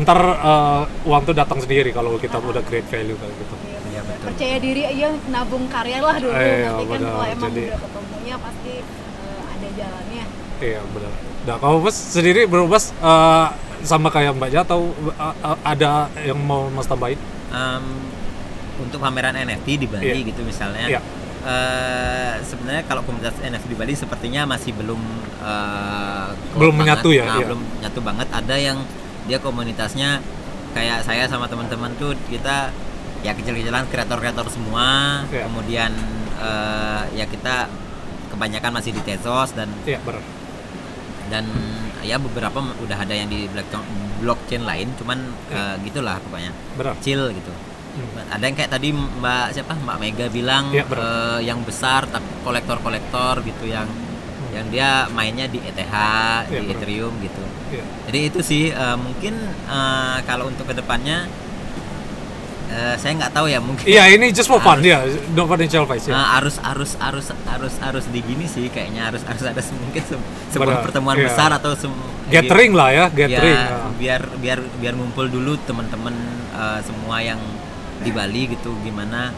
Ntar 0.00 0.18
eh, 0.22 0.82
uang 1.04 1.22
tuh 1.24 1.34
datang 1.34 1.58
sendiri 1.58 1.90
kalau 1.90 2.14
kita 2.16 2.38
udah 2.38 2.62
create 2.62 2.86
value 2.86 3.14
kayak 3.14 3.34
gitu. 3.36 3.54
Iya, 3.66 3.78
Iya, 3.90 4.00
betul. 4.06 4.26
percaya 4.30 4.56
diri 4.56 4.82
aja 4.86 5.06
nabung 5.28 5.66
karya 5.66 5.98
lah 5.98 6.16
dulu 6.16 6.30
Iya, 6.30 6.70
nanti 6.70 6.84
kan 6.86 6.94
benar. 6.94 7.10
kalau 7.10 7.26
emang 7.26 7.50
Jadi- 7.50 7.66
udah 7.68 7.80
ketemunya 7.82 8.36
pasti 8.38 8.74
eh, 9.18 9.40
ada 9.50 9.68
jalannya 9.74 10.24
Iya 10.60 10.80
benar. 10.86 11.12
Nah 11.40 11.56
kalau 11.56 11.80
mas 11.80 11.96
sendiri 11.96 12.44
bro 12.44 12.64
mas 12.64 12.92
eh, 12.92 13.46
sama 13.80 14.08
kayak 14.08 14.36
Mbak 14.36 14.50
Ja 14.50 14.60
atau 14.60 14.92
eh, 14.92 15.14
eh, 15.40 15.58
ada 15.64 15.90
yang 16.20 16.38
mau 16.38 16.68
mas 16.68 16.84
tambahin? 16.84 17.16
Em, 17.50 17.84
untuk 18.78 18.96
pameran 18.98 19.34
NFT 19.34 19.66
di 19.76 19.86
Bali 19.86 20.04
Iya. 20.06 20.20
gitu 20.22 20.40
misalnya 20.40 20.86
Iya. 20.86 21.00
eh, 21.42 22.34
sebenarnya 22.42 22.84
kalau 22.84 23.00
komunitas 23.02 23.36
NFT 23.38 23.66
di 23.66 23.76
Bali 23.76 23.92
sepertinya 23.94 24.44
masih 24.46 24.72
belum 24.72 25.00
kuat 25.40 26.36
Belum 26.54 26.74
banget. 26.74 27.00
menyatu 27.00 27.08
ya, 27.10 27.24
Nah, 27.24 27.34
iya. 27.34 27.46
belum 27.46 27.60
nyatu 27.80 28.00
banget 28.00 28.28
ada 28.30 28.56
yang 28.56 28.78
dia 29.24 29.38
komunitasnya 29.38 30.20
kayak 30.70 31.02
saya 31.02 31.24
sama 31.26 31.44
teman-teman 31.44 31.92
tuh 31.96 32.12
kita 32.26 32.70
ya 33.20 33.32
kecil-kecilan 33.32 33.84
kreator-kreator 33.86 34.46
semua 34.48 35.20
Iya. 35.26 35.44
kemudian 35.44 35.90
eh, 36.38 37.02
ya 37.14 37.24
kita 37.24 37.68
kebanyakan 38.30 38.72
masih 38.72 38.92
di 38.92 39.02
Tezos 39.02 39.52
dan 39.52 39.68
Iya 39.82 40.00
benar. 40.00 40.20
Dan 41.30 41.44
ya 42.02 42.16
beberapa 42.16 42.58
udah 42.76 42.98
ada 42.98 43.14
yang 43.14 43.28
di 43.28 43.46
blockchain 43.46 43.84
blockchain 44.18 44.62
lain 44.62 44.88
cuman 44.94 45.18
eh, 45.48 45.74
gitulah 45.82 46.18
pokoknya 46.20 46.52
Benar. 46.74 46.94
kecil 46.98 47.30
gitu 47.32 47.52
Hmm. 47.90 48.22
ada 48.30 48.38
yang 48.40 48.54
kayak 48.54 48.70
tadi 48.70 48.94
mbak 48.94 49.50
siapa 49.50 49.74
mbak 49.76 49.98
Mega 49.98 50.26
bilang 50.28 50.70
benar. 50.70 50.94
eh, 50.94 51.40
yang 51.42 51.58
besar 51.60 52.06
tapi 52.06 52.22
kolektor-kolektor 52.40 53.42
gitu 53.42 53.66
yang 53.66 53.82
yang 54.50 54.66
dia 54.66 54.90
mainnya 55.08 55.46
di 55.46 55.58
ETH 55.58 55.90
Hmm. 55.90 56.46
Iya, 56.46 56.46
di 56.46 56.54
benar. 56.64 56.74
Ethereum 56.76 57.14
gitu 57.18 57.42
Iya. 57.68 57.84
jadi 58.06 58.18
itu 58.24 58.40
sih 58.40 58.70
eh, 58.70 58.94
mungkin 58.96 59.34
eh, 59.66 60.18
kalau 60.22 60.46
untuk 60.46 60.66
ke 60.66 60.74
depannya 60.76 61.26
eh, 62.70 62.94
saya 62.94 63.12
nggak 63.16 63.32
tahu 63.32 63.46
ya 63.46 63.58
mungkin 63.58 63.82
Iya 63.82 64.04
ini 64.08 64.30
just 64.30 64.46
for 64.46 64.58
fun 64.58 64.78
ya, 64.80 65.02
no 65.30 65.44
financial 65.44 65.82
advice 65.82 66.06
ya. 66.06 66.12
Nah, 66.12 66.38
harus 66.38 66.56
harus 66.58 66.94
harus 66.96 67.26
harus 67.44 67.74
harus 67.76 68.04
di 68.06 68.20
gini 68.20 68.46
sih 68.46 68.66
kayaknya 68.66 69.06
harus 69.06 69.22
harus 69.22 69.42
ada 69.42 69.58
se- 69.58 69.74
mungkin 69.76 70.00
se- 70.00 70.22
sebuah 70.48 70.66
Benar, 70.72 70.84
pertemuan 70.84 71.16
iya. 71.16 71.26
besar 71.26 71.50
atau 71.50 71.74
sem- 71.74 72.08
Gathering 72.28 72.72
lah 72.72 72.88
ya, 72.90 73.04
gathering. 73.08 73.58
ya, 73.58 73.74
Ah. 73.76 73.90
biar 73.92 74.22
biar 74.38 74.58
biar 74.76 74.94
ngumpul 74.94 75.26
dulu 75.26 75.58
teman-teman 75.60 76.14
eh, 76.52 76.80
semua 76.80 77.18
yang 77.18 77.42
di 77.98 78.10
Bali 78.10 78.48
gitu 78.48 78.70
gimana 78.80 79.34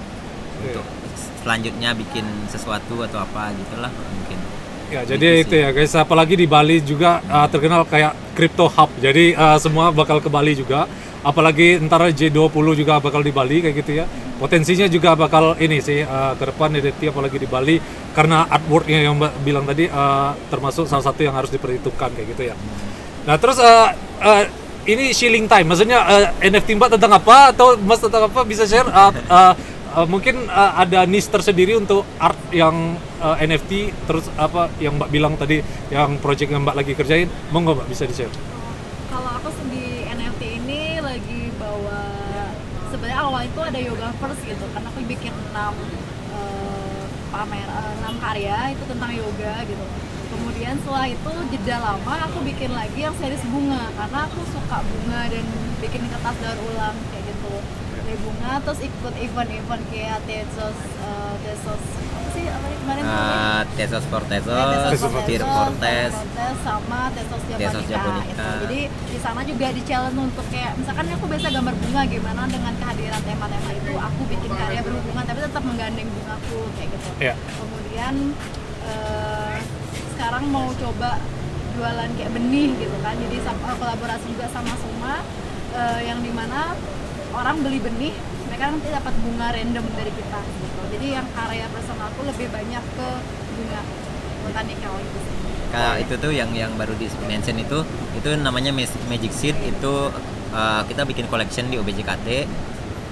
Iya. 0.61 0.77
untuk 0.77 0.87
selanjutnya 1.41 1.91
bikin 1.93 2.23
sesuatu 2.47 3.01
atau 3.01 3.19
apa 3.19 3.51
gitulah 3.53 3.91
mungkin 3.91 4.39
Ya, 4.93 5.09
jadi 5.09 5.41
itu 5.41 5.57
ya 5.57 5.73
guys, 5.73 5.97
apalagi 5.97 6.37
di 6.37 6.45
Bali 6.45 6.85
juga 6.85 7.25
uh, 7.25 7.49
terkenal 7.49 7.89
kayak 7.89 8.37
crypto 8.37 8.69
hub. 8.69 8.93
Jadi 9.01 9.33
uh, 9.33 9.57
semua 9.57 9.89
bakal 9.89 10.21
ke 10.21 10.29
Bali 10.29 10.53
juga. 10.53 10.85
Apalagi 11.25 11.81
ntar 11.89 12.13
J20 12.13 12.67
juga 12.77 13.01
bakal 13.01 13.25
di 13.25 13.33
Bali 13.33 13.65
kayak 13.65 13.77
gitu 13.81 14.05
ya. 14.05 14.05
Potensinya 14.37 14.85
juga 14.93 15.17
bakal 15.17 15.57
ini 15.65 15.81
sih 15.81 16.05
uh, 16.05 16.37
ke 16.37 16.45
depan 16.45 16.77
NFT 16.77 17.09
apalagi 17.09 17.41
di 17.41 17.49
Bali 17.49 17.81
karena 18.13 18.45
artworknya 18.53 19.09
yang 19.09 19.17
Mbak 19.17 19.33
bilang 19.41 19.65
tadi 19.65 19.89
uh, 19.89 20.37
termasuk 20.53 20.85
salah 20.85 21.09
satu 21.09 21.25
yang 21.25 21.33
harus 21.33 21.49
diperhitungkan 21.49 22.13
kayak 22.13 22.29
gitu 22.37 22.43
ya. 22.53 22.55
Nah, 23.25 23.41
terus 23.41 23.57
uh, 23.65 23.97
uh, 24.21 24.45
ini 24.85 25.15
shilling 25.17 25.49
time. 25.49 25.73
Maksudnya 25.73 26.05
uh, 26.05 26.27
NFT 26.43 26.77
Mbak 26.77 27.01
tentang 27.01 27.17
apa 27.17 27.55
atau 27.55 27.81
Mas 27.81 28.03
tentang 28.03 28.29
apa 28.29 28.45
bisa 28.45 28.69
share 28.69 28.91
uh, 28.93 29.09
uh, 29.31 29.53
uh, 29.95 30.09
mungkin 30.09 30.49
uh, 30.49 30.73
ada 30.81 31.05
niche 31.05 31.29
tersendiri 31.29 31.77
untuk 31.77 32.09
art 32.17 32.39
yang 32.51 32.97
uh, 33.21 33.37
NFT 33.39 33.93
terus 34.09 34.27
apa 34.41 34.73
yang 34.81 34.97
Mbak 34.97 35.11
bilang 35.13 35.35
tadi 35.37 35.61
yang 35.93 36.17
project 36.19 36.51
yang 36.51 36.65
Mbak 36.65 36.77
lagi 36.77 36.93
kerjain. 36.97 37.29
Monggo 37.53 37.77
Mbak 37.77 37.89
bisa 37.93 38.09
di 38.09 38.17
share 38.17 38.53
kalau 39.13 39.29
aku 39.29 39.53
di 39.69 40.09
NFT 40.09 40.43
ini 40.65 40.97
lagi 41.05 41.53
bawa 41.61 42.01
sebenarnya 42.89 43.19
awal 43.21 43.45
itu 43.45 43.61
ada 43.61 43.79
yoga 43.79 44.09
first 44.17 44.41
gitu 44.49 44.65
karena 44.73 44.89
aku 44.89 45.01
bikin 45.05 45.35
enam 45.53 45.77
eh, 46.33 47.05
pamer 47.29 47.69
eh, 47.69 47.93
enam 48.01 48.15
karya 48.17 48.73
itu 48.73 48.85
tentang 48.89 49.13
yoga 49.13 49.55
gitu. 49.69 49.85
Kemudian 50.33 50.81
setelah 50.81 51.13
itu 51.13 51.33
jeda 51.53 51.77
lama 51.77 52.15
aku 52.25 52.41
bikin 52.41 52.73
lagi 52.73 53.05
yang 53.05 53.13
series 53.21 53.45
bunga 53.53 53.93
karena 53.93 54.19
aku 54.25 54.41
suka 54.49 54.81
bunga 54.81 55.29
dan 55.29 55.45
bikin 55.85 56.03
kertas 56.09 56.37
daur 56.41 56.59
ulang 56.73 56.97
kayak 57.13 57.25
gitu 57.29 57.53
dari 58.03 58.19
bunga 58.19 58.53
terus 58.61 58.81
ikut 58.83 59.15
event-event 59.17 59.83
kayak 59.89 60.19
Tesos 60.25 60.77
eh, 60.99 61.35
Tesos 61.43 61.83
apa 62.13 62.29
sih 62.31 62.45
apa 62.47 62.67
kemarin 62.73 63.03
namanya? 63.03 63.63
Eh, 63.63 63.63
Tesos 63.77 64.05
for 64.07 64.23
Ya, 64.23 64.31
Tesos, 64.33 64.55
Tesos 64.91 65.13
for 65.13 65.23
Fortes, 65.23 66.13
Fortes, 66.13 66.57
sama 66.61 67.01
Tesos 67.13 67.43
Japonica, 67.45 67.63
Tesos 67.63 67.85
Japonica. 67.87 68.27
gitu. 68.27 68.45
Jadi 68.63 68.81
di 68.89 69.19
sana 69.19 69.41
juga 69.43 69.67
di 69.71 69.83
challenge 69.83 70.19
untuk 70.19 70.47
kayak 70.49 70.73
misalkan 70.77 71.05
aku 71.09 71.25
biasa 71.27 71.47
gambar 71.49 71.75
bunga 71.77 72.03
gimana 72.07 72.43
dengan 72.47 72.73
kehadiran 72.75 73.21
tema-tema 73.23 73.71
itu 73.73 73.93
aku 73.95 74.21
bikin 74.27 74.51
karya 74.51 74.81
berhubungan 74.81 75.25
tapi 75.25 75.39
tetap 75.41 75.63
menggandeng 75.63 76.09
bungaku 76.11 76.59
kayak 76.75 76.89
gitu. 76.91 77.09
ya 77.21 77.35
Kemudian 77.55 78.15
eh, 78.83 79.57
sekarang 80.13 80.45
mau 80.49 80.69
coba 80.75 81.11
jualan 81.73 82.11
kayak 82.15 82.33
benih 82.33 82.71
gitu 82.77 82.97
kan. 83.01 83.15
Jadi 83.17 83.37
sama- 83.41 83.77
kolaborasi 83.77 84.27
juga 84.29 84.47
sama 84.51 84.73
Suma 84.77 85.15
eh, 85.73 86.01
yang 86.05 86.19
di 86.21 86.33
mana 86.33 86.75
orang 87.33 87.57
beli 87.61 87.79
benih 87.79 88.15
mereka 88.45 88.65
nanti 88.69 88.89
dapat 88.89 89.15
bunga 89.19 89.49
random 89.51 89.85
dari 89.93 90.13
kita 90.13 90.39
gitu. 90.39 90.81
Jadi 90.91 91.07
yang 91.11 91.27
karya 91.33 91.67
personalku 91.69 92.21
lebih 92.23 92.47
banyak 92.49 92.85
ke 92.93 93.09
bunga 93.51 93.81
botanical 94.43 94.93
itu 94.99 95.19
sih. 95.19 95.35
Kalau 95.69 95.95
itu 95.97 96.15
tuh 96.17 96.31
yang 96.31 96.53
yang 96.53 96.73
baru 96.75 96.93
di 96.95 97.09
mention 97.25 97.57
itu 97.57 97.79
itu 98.13 98.29
namanya 98.37 98.71
Magic 99.09 99.33
Seed 99.33 99.57
itu 99.59 99.95
uh, 100.51 100.83
kita 100.85 101.03
bikin 101.03 101.27
collection 101.27 101.69
di 101.69 101.77
OBJKT 101.77 102.29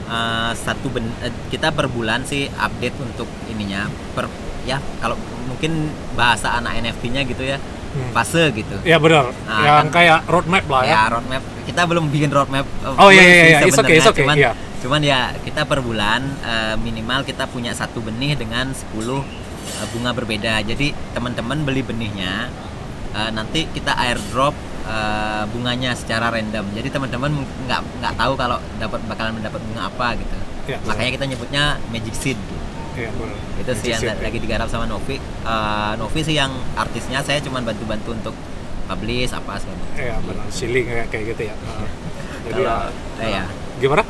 Uh, 0.02 0.50
satu 0.56 0.90
ben- 0.90 1.14
eh, 1.22 1.30
kita 1.46 1.70
per 1.70 1.86
bulan 1.86 2.26
sih 2.26 2.50
update 2.50 2.98
untuk 2.98 3.30
ininya 3.46 3.86
per 4.10 4.26
ya 4.66 4.82
kalau 4.98 5.14
mungkin 5.46 5.86
bahasa 6.12 6.50
anak 6.52 6.82
NFT-nya 6.82 7.22
gitu 7.24 7.46
ya 7.46 7.62
Hmm. 7.90 8.10
fase 8.10 8.50
gitu 8.50 8.74
ya 8.82 8.98
benar 8.98 9.30
Nah, 9.46 9.62
yang 9.62 9.86
kan- 9.86 9.90
kayak 9.92 10.26
roadmap 10.26 10.66
lah 10.66 10.82
ya, 10.82 10.90
ya 10.90 11.02
roadmap 11.10 11.42
kita 11.70 11.82
belum 11.86 12.04
bikin 12.10 12.30
roadmap 12.34 12.66
uh, 12.82 12.98
Oh, 12.98 13.10
iya, 13.14 13.22
iya, 13.22 13.32
sih 13.32 13.46
iya. 13.46 13.58
It's 13.64 13.78
okay, 13.78 13.96
sebenarnya. 13.96 13.96
it's 13.96 14.10
okay, 14.10 14.22
cuman 14.26 14.36
iya. 14.36 14.52
cuman 14.80 15.00
ya 15.04 15.20
kita 15.46 15.62
per 15.64 15.78
bulan 15.80 16.20
uh, 16.42 16.74
minimal 16.80 17.20
kita 17.22 17.44
punya 17.46 17.72
satu 17.72 18.02
benih 18.02 18.34
dengan 18.34 18.74
10 18.74 18.96
uh, 18.98 19.20
bunga 19.92 20.10
berbeda 20.12 20.60
jadi 20.64 20.92
teman-teman 21.12 21.62
beli 21.62 21.84
benihnya 21.84 22.48
uh, 23.12 23.30
nanti 23.30 23.68
kita 23.70 23.92
airdrop 23.94 24.56
uh, 24.88 25.44
bunganya 25.52 25.92
secara 25.94 26.32
random 26.32 26.64
jadi 26.74 26.88
teman-teman 26.90 27.30
nggak 27.68 27.80
nggak 28.00 28.14
tahu 28.16 28.32
kalau 28.34 28.58
dapat 28.80 29.00
bakalan 29.06 29.32
mendapat 29.38 29.60
bunga 29.62 29.86
apa 29.86 30.16
gitu 30.18 30.36
Iya, 30.68 30.76
makanya 30.86 31.10
kita 31.18 31.24
nyebutnya 31.26 31.64
magic 31.90 32.14
seed 32.14 32.38
gitu. 32.38 32.56
Iya, 33.00 33.10
itu 33.58 33.72
sih 33.80 33.90
yang 33.90 34.18
lagi 34.22 34.38
digarap 34.38 34.68
sama 34.70 34.86
Novi 34.86 35.18
Uh, 35.40 35.96
Novi 35.96 36.20
sih 36.20 36.36
yang 36.36 36.52
artisnya 36.76 37.24
saya 37.24 37.40
cuma 37.40 37.64
bantu-bantu 37.64 38.12
untuk 38.12 38.34
publish 38.90 39.30
apa 39.30 39.52
segala 39.62 39.76
macam. 39.78 39.94
Iya 39.96 40.14
benar, 40.26 40.46
shilling 40.50 40.86
kayak 40.90 41.06
kayak 41.14 41.24
gitu 41.34 41.42
ya. 41.46 41.54
Ah. 41.70 41.86
Jadi 42.40 42.62
Kalau 42.64 42.80
ya, 43.20 43.22
eh, 43.22 43.30
ya 43.30 43.44
gimana? 43.78 44.02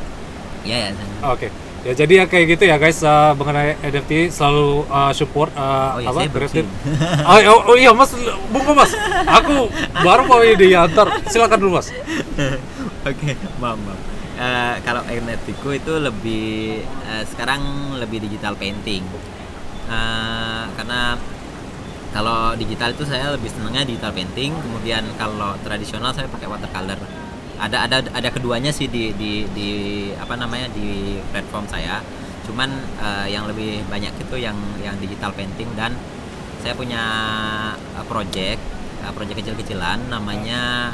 ya 0.63 0.77
ya 0.87 0.89
Oke. 1.29 1.47
Ya 1.81 1.93
jadi 1.97 2.13
ya 2.21 2.25
kayak 2.29 2.45
gitu 2.55 2.63
ya 2.69 2.75
guys 2.77 3.01
uh, 3.01 3.33
mengenai 3.33 3.73
NFT 3.81 4.29
selalu 4.29 4.85
uh, 4.85 5.11
support 5.11 5.49
uh, 5.57 5.97
Oh 5.97 6.01
iya, 6.01 6.09
apa 6.13 6.19
bersihin. 6.29 6.69
oh, 7.25 7.37
oh, 7.41 7.59
oh 7.73 7.75
iya 7.75 7.91
Mas, 7.91 8.13
bungku 8.53 8.71
Mas. 8.71 8.93
Aku 9.25 9.67
baru 9.99 10.29
mau 10.29 10.41
ide 10.45 10.69
ya, 10.69 10.85
ntar 10.85 11.09
silakan 11.27 11.57
dulu 11.57 11.81
Mas. 11.81 11.89
Oke, 13.09 13.33
maaf, 13.57 13.77
maaf. 13.81 13.99
Eh, 14.41 14.75
kalau 14.81 15.05
NFT 15.05 15.57
ku 15.61 15.69
itu 15.69 16.01
lebih 16.01 16.81
eh, 16.81 17.23
sekarang 17.29 17.93
lebih 18.01 18.25
digital 18.25 18.57
painting. 18.57 19.05
Eh, 19.85 20.63
karena 20.77 21.13
kalau 22.11 22.51
digital 22.59 22.91
itu 22.91 23.07
saya 23.07 23.31
lebih 23.31 23.47
senangnya 23.47 23.87
digital 23.87 24.11
painting, 24.11 24.51
kemudian 24.51 25.03
kalau 25.15 25.55
tradisional 25.63 26.11
saya 26.11 26.27
pakai 26.27 26.51
watercolor. 26.51 26.99
Ada 27.61 27.87
ada 27.87 27.97
ada 28.11 28.29
keduanya 28.33 28.73
sih 28.73 28.91
di 28.91 29.15
di 29.15 29.47
di 29.55 29.69
apa 30.19 30.35
namanya 30.35 30.67
di 30.75 31.19
platform 31.31 31.71
saya. 31.71 32.03
Cuman 32.43 32.67
eh, 32.99 33.27
yang 33.31 33.47
lebih 33.47 33.87
banyak 33.87 34.11
itu 34.11 34.35
yang 34.43 34.57
yang 34.83 34.99
digital 34.99 35.31
painting 35.31 35.71
dan 35.79 35.95
saya 36.59 36.75
punya 36.75 37.03
eh, 37.95 38.05
project 38.11 38.59
eh, 39.07 39.11
project 39.15 39.37
kecil-kecilan 39.39 40.11
namanya 40.11 40.91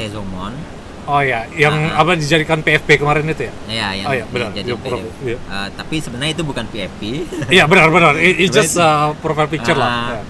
Tezomon 0.00 0.79
Oh 1.10 1.18
ya, 1.20 1.42
yang 1.52 1.74
Ah. 1.90 2.00
apa 2.00 2.14
dijadikan 2.14 2.60
PFP 2.60 2.96
kemarin 2.96 3.26
itu 3.26 3.42
ya? 3.42 3.52
Ya, 3.66 3.88
yang 3.92 4.06
Oh, 4.06 4.14
iya, 4.14 4.24
benar. 4.24 4.50
jadi 4.52 4.70
Iya, 4.70 4.78
pro- 4.78 5.10
iya. 5.20 5.38
tapi 5.72 5.98
sebenarnya 5.98 6.32
itu 6.32 6.44
bukan 6.44 6.64
PFP. 6.64 7.02
Iya 7.50 7.64
benar-benar. 7.66 8.14
It, 8.16 8.38
it's 8.38 8.52
just 8.52 8.78
uh, 8.78 9.10
profile 9.16 9.46
picture 9.46 9.74
lah. 9.74 9.90
Ah, 9.90 10.06
Ya. 10.08 10.22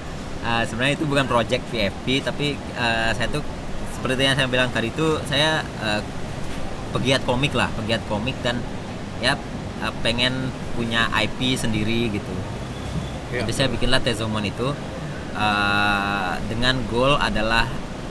ah, 0.42 0.62
sebenarnya 0.64 0.96
itu 0.96 1.04
bukan 1.04 1.26
project 1.26 1.68
PFP, 1.68 2.06
tapi 2.22 2.46
ah, 2.74 3.12
saya 3.12 3.28
tuh 3.28 3.44
seperti 3.92 4.24
yang 4.24 4.32
saya 4.34 4.48
bilang 4.48 4.68
tadi 4.70 4.88
itu 4.88 5.04
saya 5.22 5.60
ah, 5.78 6.00
pegiat 6.90 7.22
komik 7.22 7.52
lah, 7.52 7.68
pegiat 7.76 8.00
komik 8.06 8.40
dan 8.40 8.56
ya 9.20 9.36
ah, 9.78 9.92
pengen 10.00 10.48
punya 10.72 11.12
IP 11.14 11.54
sendiri 11.54 12.08
gitu. 12.10 12.32
Iya. 13.30 13.44
Jadi 13.44 13.52
saya 13.52 13.68
bikinlah 13.68 14.00
Tezomon 14.00 14.42
itu 14.42 14.72
ah, 15.36 16.40
dengan 16.42 16.80
goal 16.88 17.14
adalah 17.14 17.68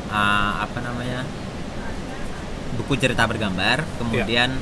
ah, 0.07 0.61
apa 0.61 0.79
namanya 0.79 1.25
buku 2.79 2.95
cerita 2.95 3.27
bergambar, 3.27 3.83
kemudian 3.99 4.55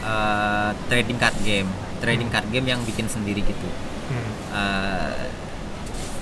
ah, 0.00 0.72
trading 0.88 1.20
card 1.20 1.36
game, 1.44 1.68
trading 2.00 2.32
card 2.32 2.48
game 2.48 2.66
yang 2.66 2.80
bikin 2.82 3.04
sendiri 3.06 3.44
gitu. 3.44 3.68
Hmm. 4.08 4.32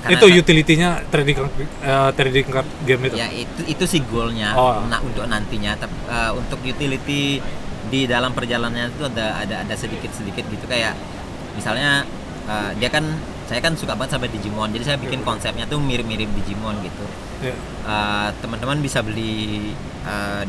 Karena 0.03 0.19
Itu 0.19 0.27
utility-nya 0.27 0.91
trading 1.15 1.39
uh, 1.39 2.11
trading 2.11 2.47
card 2.51 2.67
game 2.83 3.07
itu. 3.07 3.15
ya 3.15 3.31
itu 3.31 3.63
itu 3.71 3.85
sih 3.87 4.03
goalnya 4.03 4.51
Oh. 4.59 4.83
nah, 4.91 4.99
untuk 4.99 5.23
nantinya 5.31 5.79
tapi 5.79 5.95
eh, 6.11 6.33
untuk 6.35 6.59
utility 6.59 7.39
di 7.87 8.01
dalam 8.11 8.35
perjalanannya 8.35 8.91
itu 8.91 9.07
ada 9.07 9.39
ada 9.39 9.55
ada 9.63 9.75
sedikit 9.79 10.11
sedikit 10.11 10.43
gitu 10.51 10.67
kayak 10.67 10.99
misalnya 11.55 12.03
eh, 12.51 12.75
dia 12.83 12.91
kan 12.91 13.07
saya 13.47 13.63
kan 13.63 13.79
suka 13.79 13.95
banget 13.95 14.19
sama 14.19 14.27
Digimon 14.27 14.75
jadi 14.75 14.83
saya 14.83 14.99
bikin 14.99 15.23
konsepnya 15.23 15.71
tuh 15.71 15.79
mirip-mirip 15.79 16.27
Digimon 16.35 16.83
gitu 16.83 17.07
Ya. 17.43 17.55
Eh, 17.83 18.29
teman-teman 18.39 18.79
bisa 18.79 19.03
beli 19.03 19.71
eh, 20.03 20.43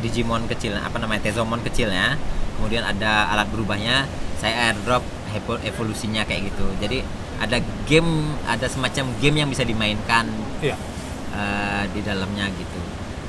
Digimon 0.00 0.48
kecil 0.48 0.74
apa 0.74 0.96
namanya 0.96 1.28
Tezomon 1.28 1.60
kecilnya 1.60 2.16
kemudian 2.58 2.82
ada 2.82 3.30
alat 3.30 3.48
berubahnya 3.48 4.04
saya 4.40 4.72
airdrop 4.72 5.04
evo- 5.32 5.60
evolusinya 5.62 6.24
kayak 6.24 6.52
gitu 6.52 6.66
jadi 6.80 7.04
ada 7.40 7.56
game 7.84 8.36
ada 8.44 8.66
semacam 8.66 9.04
game 9.20 9.36
yang 9.40 9.48
bisa 9.48 9.64
dimainkan 9.64 10.28
Iya. 10.60 10.76
eh, 11.32 11.84
di 11.92 12.00
dalamnya 12.00 12.48
gitu 12.52 12.80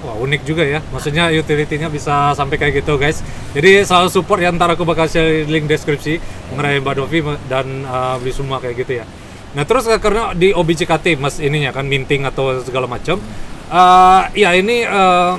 Wah 0.01 0.17
unik 0.17 0.41
juga 0.41 0.65
ya, 0.65 0.81
maksudnya 0.89 1.29
utility-nya 1.29 1.85
bisa 1.85 2.33
sampai 2.33 2.57
kayak 2.57 2.81
gitu 2.81 2.97
guys. 2.97 3.21
Jadi 3.53 3.85
selalu 3.85 4.09
support 4.09 4.41
ya 4.41 4.49
ntar 4.49 4.73
aku 4.73 4.81
bakal 4.81 5.05
share 5.05 5.45
link 5.45 5.69
deskripsi 5.69 6.17
mengenai 6.49 6.81
Mbak 6.81 6.95
Dovi 6.97 7.21
dan 7.45 7.85
uh, 7.85 8.17
beli 8.17 8.33
semua 8.33 8.57
kayak 8.57 8.81
gitu 8.81 8.97
ya. 8.97 9.05
Nah 9.53 9.61
terus 9.61 9.85
uh, 9.85 10.01
karena 10.01 10.33
di 10.33 10.57
OBJKT 10.57 11.21
mas 11.21 11.37
ininya 11.37 11.69
kan 11.69 11.85
minting 11.85 12.25
atau 12.25 12.65
segala 12.65 12.89
macam, 12.89 13.21
uh, 13.69 14.25
ya 14.33 14.57
ini 14.57 14.89
uh, 14.89 15.37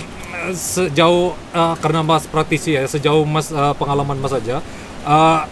sejauh 0.50 1.38
uh, 1.54 1.74
karena 1.78 2.02
mas 2.02 2.26
praktisi 2.26 2.74
ya, 2.74 2.82
sejauh 2.90 3.22
mas 3.22 3.54
uh, 3.54 3.70
pengalaman 3.78 4.18
mas 4.18 4.34
aja, 4.34 4.58
uh, 5.06 5.46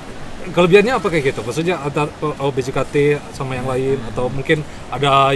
kelebihannya 0.50 0.98
apa 0.98 1.06
kayak 1.06 1.30
gitu? 1.30 1.40
Maksudnya 1.46 1.78
antara 1.78 2.10
OBJKT 2.20 3.22
sama 3.30 3.54
yang 3.54 3.70
lain 3.70 4.02
atau 4.10 4.26
mungkin 4.26 4.66
ada 4.90 5.30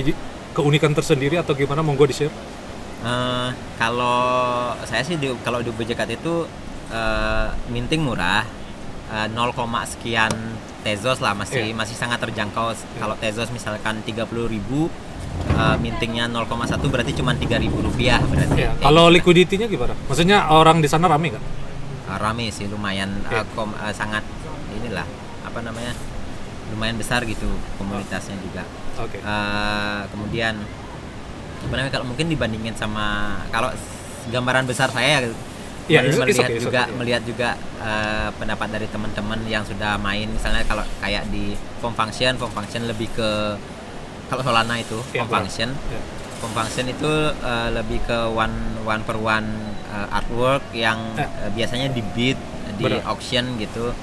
keunikan 0.54 0.94
tersendiri 0.94 1.37
atau 1.38 1.52
gimana? 1.52 1.82
Monggo 1.82 2.06
di 2.08 2.16
share. 2.16 2.34
Eh, 3.04 3.49
kalau 3.76 4.73
saya 4.88 5.04
sih 5.04 5.20
di, 5.20 5.28
kalau 5.44 5.61
di 5.61 5.68
BJKT 5.68 6.25
itu 6.25 6.49
eh, 6.88 7.49
minting 7.68 8.00
murah 8.00 8.49
eh, 9.12 9.28
0, 9.28 9.52
sekian 9.84 10.32
tezos 10.80 11.20
lah 11.20 11.37
masih 11.37 11.73
Iya. 11.73 11.76
masih 11.76 11.96
sangat 11.96 12.25
terjangkau 12.25 12.73
kalau 12.96 13.16
tezos 13.20 13.52
misalkan 13.52 14.00
30.000 14.04 14.25
ribu 14.49 14.88
eh, 15.50 15.76
mintingnya 15.79 16.25
0,1 16.26 16.47
berarti 16.85 17.12
cuma 17.12 17.33
3.000 17.33 17.71
rupiah 17.71 18.19
berarti 18.21 18.55
Kayak 18.57 18.73
kalau 18.81 19.07
liquidity-nya 19.09 19.67
gimana? 19.67 19.95
Maksudnya 20.07 20.49
orang 20.49 20.79
di 20.79 20.88
sana 20.88 21.07
rame 21.07 21.31
nggak? 21.31 21.45
Eh, 22.05 22.19
rame 22.19 22.49
sih 22.49 22.67
lumayan 22.67 23.11
Iya. 23.26 23.41
eh, 23.41 23.47
kom- 23.53 23.76
eh, 23.76 23.93
sangat 23.93 24.23
inilah 24.75 25.07
apa 25.43 25.59
namanya 25.61 25.93
lumayan 26.69 26.97
besar 26.97 27.23
gitu 27.23 27.47
komunitasnya 27.76 28.35
juga 28.41 28.62
Oke. 28.99 29.19
Eh, 29.19 30.00
kemudian 30.09 30.55
sebenarnya 31.61 31.91
kalau 31.91 32.05
mungkin 32.05 32.26
dibandingin 32.26 32.75
sama 32.75 33.38
kalau 33.49 33.71
gambaran 34.29 34.64
besar 34.64 34.88
saya 34.88 35.25
it's- 35.85 36.17
it's 36.17 36.17
melihat 36.17 36.49
okay, 36.49 36.61
juga 36.61 36.83
okay, 36.85 36.97
melihat 36.97 37.23
juga 37.23 37.49
eh, 37.78 38.28
pendapat 38.35 38.69
dari 38.73 38.87
teman-teman 38.89 39.41
yang 39.45 39.63
sudah 39.63 39.97
main 39.99 40.25
misalnya 40.26 40.65
kalau 40.65 40.80
kayak 40.99 41.28
di 41.28 41.52
form 41.78 41.93
function 41.93 42.37
form 42.37 42.50
function 42.50 42.85
lebih 42.85 43.13
ke 43.13 43.30
kalau 44.26 44.43
Solana 44.43 44.75
itu 44.76 44.97
Iya, 45.10 45.21
form 45.21 45.28
benar. 45.28 45.37
function 45.41 45.69
Iya. 45.75 46.00
form 46.39 46.52
function 46.54 46.84
itu 46.87 47.13
eh, 47.30 47.69
lebih 47.73 47.99
ke 48.02 48.19
one 48.26 48.56
one 48.82 49.02
per 49.02 49.17
one 49.17 49.49
eh, 49.87 50.08
artwork 50.13 50.63
yang 50.73 50.99
Ya. 51.15 51.28
eh, 51.41 51.50
biasanya 51.50 51.89
di 51.89 52.02
bid 52.04 52.39
di 52.75 52.84
Benar. 52.84 53.06
auction 53.06 53.54
gitu 53.56 53.95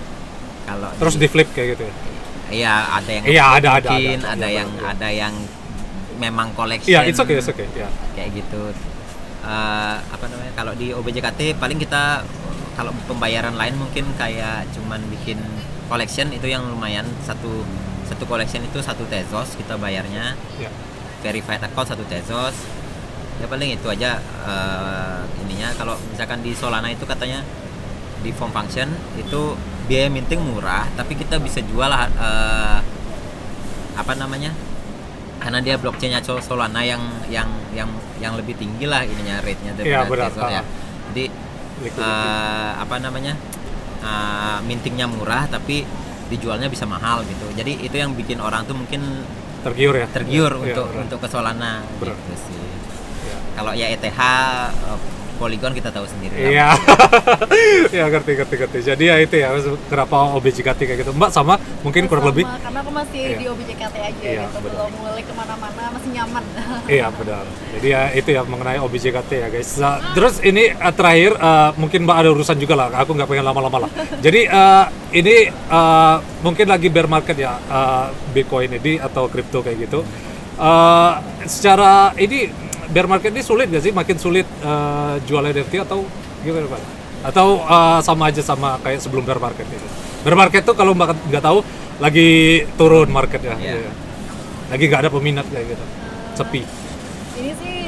kalau 0.63 0.87
Terus 0.95 1.15
di 1.15 1.27
flip 1.27 1.49
kayak 1.51 1.75
gitu 1.75 1.83
ya? 1.83 1.93
Iya, 2.51 2.73
ada 2.93 3.09
yang 3.09 3.23
Iya, 3.25 3.43
ada, 3.49 3.69
ada, 3.73 3.89
mungkin, 3.89 4.19
ada. 4.19 4.29
ada, 4.29 4.43
Iya, 4.43 4.51
yang 4.53 4.69
benar, 4.69 4.83
iya. 4.83 4.91
ada 4.93 5.09
yang 5.09 5.33
memang 6.17 6.47
collection. 6.51 6.91
Iya, 6.91 6.99
it's 7.05 7.17
okay, 7.17 7.35
it's 7.35 7.47
okay. 7.47 7.67
Ya. 7.73 7.87
Kayak 8.11 8.29
gitu. 8.37 8.61
Eh, 9.41 9.95
apa 9.97 10.25
namanya? 10.27 10.51
Kalau 10.53 10.73
di 10.75 10.91
OBJKT 10.91 11.55
paling 11.57 11.79
kita 11.79 12.21
kalau 12.71 12.91
pembayaran 13.03 13.55
lain 13.55 13.75
mungkin 13.75 14.05
kayak 14.15 14.67
cuman 14.71 14.99
bikin 15.09 15.39
collection 15.87 16.29
itu 16.29 16.45
yang 16.45 16.63
lumayan 16.65 17.03
satu 17.21 17.63
satu 18.11 18.23
collection 18.25 18.61
itu 18.61 18.79
satu 18.79 19.07
tezos 19.07 19.55
kita 19.55 19.75
bayarnya 19.75 20.35
Ya. 20.57 20.67
verified 21.21 21.59
account 21.59 21.87
satu 21.87 22.03
tezos 22.05 22.53
ya 23.37 23.45
paling 23.45 23.71
itu 23.71 23.87
aja 23.87 24.19
eh, 24.21 25.19
ininya 25.41 25.71
kalau 25.73 25.95
misalkan 26.05 26.39
di 26.39 26.51
Solana 26.51 26.87
itu 26.87 27.03
katanya 27.03 27.41
di 28.21 28.29
form 28.29 28.51
function 28.51 28.85
itu 29.15 29.55
biaya 29.87 30.05
minting 30.07 30.37
murah 30.39 30.85
tapi 30.93 31.15
kita 31.15 31.39
bisa 31.39 31.63
jual 31.63 31.89
eh, 31.89 32.79
apa 33.93 34.13
namanya 34.13 34.53
karena 35.37 35.57
dia 35.57 35.75
blockchainnya 35.75 36.21
Sol- 36.21 36.39
Solana 36.39 36.81
yang 36.81 37.01
yang 37.27 37.49
yang 37.71 37.89
yang 38.17 38.35
lebih 38.35 38.53
tinggi 38.53 38.85
lah 38.85 39.01
ininya 39.01 39.41
rate-nya 39.41 39.73
Iya, 39.75 40.05
daripada. 40.05 40.27
Tezos 40.27 40.45
ya 40.45 40.61
Ah. 40.61 40.63
jadi 41.09 41.23
eh, 41.81 42.71
apa 42.77 42.95
namanya 42.97 43.33
eh, 44.01 44.57
mintingnya 44.61 45.07
murah 45.07 45.47
tapi 45.47 45.81
dijualnya 46.31 46.65
bisa 46.65 46.87
mahal 46.87 47.21
gitu 47.23 47.45
jadi 47.51 47.71
itu 47.77 47.93
yang 47.93 48.15
bikin 48.15 48.39
orang 48.39 48.63
tuh 48.63 48.73
mungkin 48.73 49.03
Tergiur 49.61 49.93
ya? 49.93 50.07
tergiur 50.09 50.49
Iya, 50.57 50.63
untuk 50.73 50.87
benar. 50.89 51.03
untuk 51.05 51.17
ke 51.19 51.27
Solana 51.27 51.73
gitu 51.99 52.33
sih 52.39 52.57
Iya. 53.21 53.37
kalau 53.53 53.71
ya 53.75 53.87
ETH 53.91 54.07
eh, 54.07 54.97
Polygon 55.41 55.73
kita 55.73 55.89
tahu 55.89 56.05
sendiri. 56.05 56.53
Iya, 56.53 56.69
ya 57.97 58.05
ngerti 58.13 58.37
ngerti 58.37 58.55
ngerti. 58.61 58.79
Jadi 58.85 59.03
ya 59.09 59.15
itu 59.17 59.35
ya 59.41 59.49
kenapa 59.89 60.37
OBJKT 60.37 60.79
kayak 60.85 60.99
gitu. 61.01 61.11
Mbak 61.17 61.33
sama 61.33 61.57
mungkin 61.81 62.05
kurang 62.05 62.21
Sama, 62.21 62.29
lebih. 62.29 62.45
karena 62.45 62.79
aku 62.85 62.91
masih 62.93 63.21
Iya. 63.25 63.37
di 63.41 63.45
OBJKT 63.49 63.95
aja 63.97 64.21
Iya, 64.21 64.41
gitu 64.45 64.57
belum 64.61 64.91
mulai 65.01 65.23
ke 65.25 65.33
mana-mana 65.33 65.81
masih 65.97 66.09
nyaman 66.13 66.43
Iya 67.01 67.05
benar. 67.09 67.45
Jadi 67.73 67.87
ya 67.89 68.01
itu 68.13 68.29
ya 68.29 68.41
mengenai 68.45 68.77
OBJKT 68.77 69.31
ya 69.33 69.47
guys. 69.49 69.69
Nah, 69.81 70.13
terus 70.13 70.37
ini 70.45 70.63
eh, 70.69 70.93
terakhir 70.93 71.31
eh, 71.33 71.69
mungkin 71.73 71.99
Mbak 72.05 72.17
ada 72.21 72.29
urusan 72.29 72.57
juga 72.61 72.73
lah. 72.77 72.87
Aku 73.01 73.17
nggak 73.17 73.25
pengen 73.25 73.45
lama-lama 73.49 73.89
lah. 73.89 73.91
Jadi 74.25 74.45
eh, 74.45 74.85
ini 75.17 75.35
eh, 75.49 76.15
mungkin 76.45 76.69
lagi 76.69 76.93
bear 76.93 77.09
market 77.09 77.33
ya 77.33 77.57
eh, 77.57 78.05
Bitcoin 78.29 78.77
ini 78.77 79.01
atau 79.01 79.25
kripto 79.25 79.65
kayak 79.65 79.89
gitu. 79.89 80.05
Eh, 80.61 81.11
secara 81.49 82.13
ini 82.21 82.60
bear 82.91 83.07
market 83.07 83.31
ini 83.31 83.41
sulit 83.41 83.71
gak 83.71 83.83
sih? 83.83 83.95
Makin 83.95 84.17
sulit 84.19 84.45
eh, 84.45 85.15
jual 85.25 85.43
NFT 85.47 85.81
atau 85.81 86.03
gimana 86.43 86.67
Pak? 86.67 86.81
Atau 87.31 87.63
eh, 87.63 87.99
sama 88.03 88.29
aja 88.29 88.43
sama 88.43 88.77
kayak 88.83 88.99
sebelum 88.99 89.23
bear 89.23 89.39
market 89.39 89.65
itu? 89.65 89.87
Bear 90.21 90.37
market 90.37 90.61
tuh 90.61 90.77
kalau 90.77 90.93
Mbak 90.93 91.33
nggak 91.33 91.43
tahu 91.43 91.65
lagi 91.97 92.61
turun 92.77 93.09
market 93.09 93.41
ya. 93.41 93.55
Iya. 93.57 93.73
Iya. 93.87 93.91
Lagi 94.69 94.83
nggak 94.85 95.01
ada 95.07 95.09
peminat 95.09 95.45
kayak 95.49 95.65
gitu. 95.73 95.85
Sepi. 96.37 96.61
ini 97.41 97.51
sih 97.57 97.80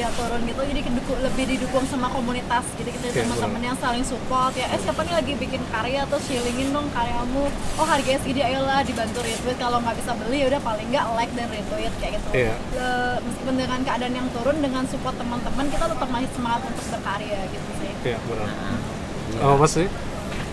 semenjak 0.00 0.16
turun 0.16 0.40
gitu 0.48 0.60
jadi 0.64 0.80
lebih 1.28 1.44
didukung 1.44 1.84
sama 1.84 2.08
komunitas 2.08 2.64
jadi 2.80 2.90
kita 2.96 3.06
Oke, 3.12 3.20
teman-teman 3.20 3.60
yang 3.60 3.76
saling 3.76 4.00
support 4.00 4.52
ya 4.56 4.64
eh 4.72 4.80
siapa 4.80 5.04
nih 5.04 5.12
lagi 5.12 5.32
bikin 5.36 5.60
karya 5.68 6.08
terus 6.08 6.24
shillingin 6.24 6.72
dong 6.72 6.88
karyamu 6.96 7.44
oh 7.76 7.84
harganya 7.84 8.16
segini 8.24 8.40
ayolah 8.40 8.80
dibantu 8.80 9.20
retweet 9.20 9.58
kalau 9.60 9.76
nggak 9.84 9.96
bisa 10.00 10.16
beli 10.16 10.40
ya 10.40 10.46
udah 10.48 10.60
paling 10.64 10.86
nggak 10.88 11.04
like 11.12 11.32
dan 11.36 11.48
retweet 11.52 11.92
kayak 12.00 12.12
gitu 12.16 12.28
Iya. 12.32 12.54
Le- 12.72 13.20
meskipun 13.28 13.54
dengan 13.60 13.80
keadaan 13.84 14.14
yang 14.16 14.28
turun 14.32 14.56
dengan 14.64 14.82
support 14.88 15.14
teman-teman 15.20 15.66
kita 15.68 15.84
tetap 15.84 16.08
masih 16.08 16.30
semangat 16.32 16.60
untuk 16.64 16.84
berkarya 16.96 17.40
gitu 17.52 17.70
sih 17.84 17.92
Iya 18.00 18.18
benar. 18.24 18.48
Nah. 18.48 19.44
Oh 19.44 19.54
mas 19.60 19.76
sih? 19.76 19.88